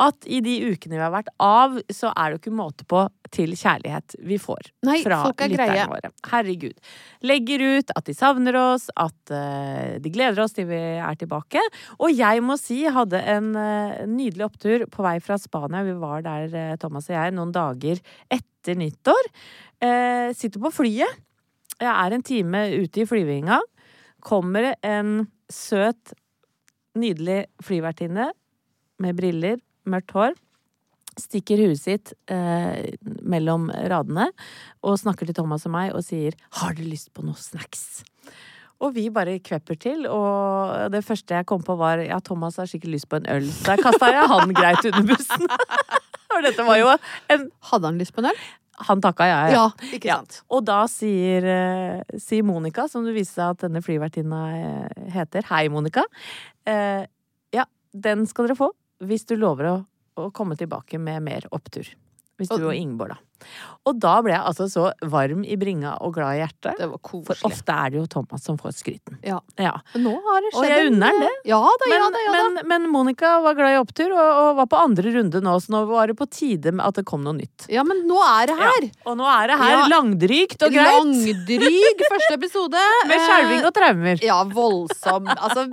[0.00, 3.04] at i de ukene vi har vært av, så er det jo ikke måte på
[3.34, 6.10] til kjærlighet vi får Nei, fra er lytterne våre.
[6.30, 6.76] Herregud.
[7.26, 11.62] Legger ut at de savner oss, at eh, de gleder oss til vi er tilbake.
[11.98, 15.84] Og jeg må si, hadde en eh, nydelig opptur på vei fra Spania.
[15.86, 19.30] Vi var der, eh, Thomas og jeg, noen dager etter nyttår.
[20.32, 21.18] Sitter på flyet.
[21.76, 23.58] Jeg er en time ute i flyvinga.
[24.24, 26.14] Kommer en søt,
[26.96, 28.30] nydelig flyvertinne
[29.02, 30.38] med briller, mørkt hår.
[31.20, 34.30] Stikker huet sitt eh, mellom radene
[34.82, 38.02] og snakker til Thomas og meg og sier 'Har du lyst på noe snacks?'
[38.82, 42.66] Og vi bare kvepper til, og det første jeg kom på var ja, Thomas har
[42.66, 43.46] sikkert lyst på en øl.
[43.46, 45.46] Så der kasta jeg han greit under bussen.
[46.34, 46.88] For dette var jo
[47.30, 48.40] en Hadde han lyst på en øl?
[48.88, 49.52] Han takka ja, ja.
[49.54, 50.16] Ja, ikke Ja.
[50.18, 50.40] sant.
[50.50, 55.46] Og da sier, eh, sier Monica, som det viser seg at denne flyvertinna eh, heter,
[55.46, 56.02] hei Monica,
[56.66, 57.04] eh,
[57.54, 57.64] ja,
[57.94, 58.72] den skal dere få
[59.06, 59.76] hvis du lover å,
[60.18, 61.86] å komme tilbake med mer opptur.
[62.34, 63.18] Hvis du Og- og Ingeborg, da.
[63.84, 66.78] Og da ble jeg altså så varm i bringa og glad i hjertet.
[66.80, 69.18] Det var For ofte er det jo Thomas som får skryten.
[69.20, 69.40] Ja.
[69.60, 69.74] Ja.
[70.00, 71.32] Nå har det Og jeg unner den det.
[71.50, 72.38] Ja da, ja da, ja da.
[72.48, 75.74] men, men Monica var glad i opptur, og, og var på andre runde nå, så
[75.74, 77.66] nå var det på tide med at det kom noe nytt.
[77.72, 78.88] Ja, men nå er det her!
[79.04, 79.84] Og nå er det her Ja.
[79.92, 80.94] langdrygt og greit.
[80.96, 82.86] Langdryg første episode.
[83.10, 84.24] Med skjelving og traumer.
[84.24, 85.28] Ja, voldsom.
[85.34, 85.66] Altså,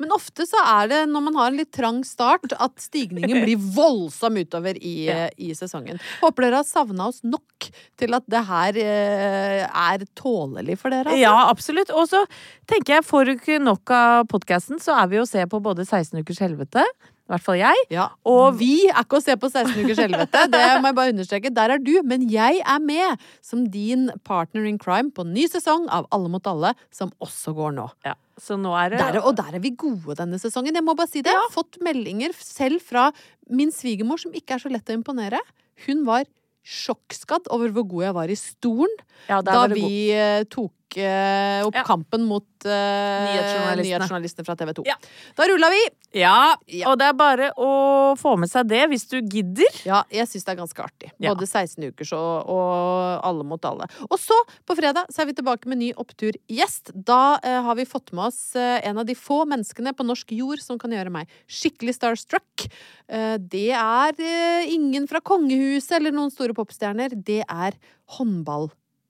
[0.00, 3.56] men ofte så er det når man har en litt trang start, at stigningen blir
[3.80, 5.26] voldsom utover i, Ja.
[5.40, 6.00] i sesongen.
[6.20, 11.08] Håper dere har savna oss nok til at det her eh, er tålelig for dere.
[11.10, 11.22] Altså.
[11.22, 11.90] Ja, absolutt.
[11.96, 12.22] Og så
[12.68, 15.62] tenker jeg, får du ikke nok av podkasten, så er vi jo å se på
[15.62, 16.84] både 16 ukers helvete,
[17.26, 17.80] i hvert fall jeg.
[17.90, 21.12] Ja, Og- vi er ikke å se på 16 ukers helvete, det må jeg bare
[21.14, 21.50] understreke.
[21.54, 25.88] Der er du, men jeg er med som din partner in crime på ny sesong
[25.90, 27.88] av Alle mot alle, som også går nå.
[28.06, 30.74] Ja, så nå er det Der, og der er vi gode denne sesongen.
[30.78, 31.32] Jeg må bare si det.
[31.34, 33.10] Jeg har fått meldinger selv fra
[33.50, 35.40] min svigermor, som ikke er så lett å imponere.
[35.86, 36.24] Hun var
[36.66, 38.96] sjokkskadd over hvor god jeg var i stolen
[39.30, 40.16] ja, da vi god.
[40.18, 41.84] eh, tok eh, opp Ja.
[41.86, 44.44] kampen mot uh, Nyhetsjournalistene.
[44.44, 44.84] fra TV 2.
[44.86, 44.96] Ja.
[45.36, 45.80] Da rulla vi!
[46.16, 46.56] Ja,
[46.88, 49.80] og det er bare å få med seg det hvis du gidder.
[49.84, 51.10] Ja, jeg syns det er ganske artig.
[51.20, 53.88] Både 16 ukers og, og Alle mot alle.
[54.08, 54.36] Og så,
[54.66, 56.94] på fredag, så er vi tilbake med ny oppturgjest.
[56.94, 60.32] Da uh, har vi fått med oss uh, en av de få menneskene på norsk
[60.36, 62.66] jord som kan gjøre meg skikkelig starstruck.
[63.06, 64.18] Det er
[64.66, 67.14] ingen fra kongehuset eller noen store popstjerner.
[67.14, 67.76] Det er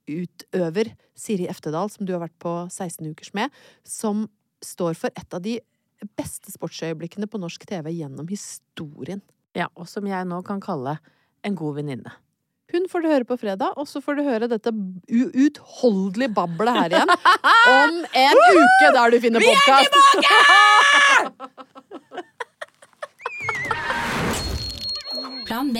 [0.07, 3.49] håndballutøver Siri Eftedal, som du har vært på 16 ukers med,
[3.83, 4.27] som
[4.63, 5.59] står for et av de
[6.17, 9.21] beste sportsøyeblikkene på norsk TV gjennom historien.
[9.55, 10.97] Ja, og som jeg nå kan kalle
[11.43, 12.11] en god venninne.
[12.71, 14.71] Hun får du høre på fredag, og så får du høre dette
[15.07, 17.09] uutholdelige bablet her igjen
[17.71, 19.93] om en uke der du finner podkast.
[25.47, 25.79] Plan B.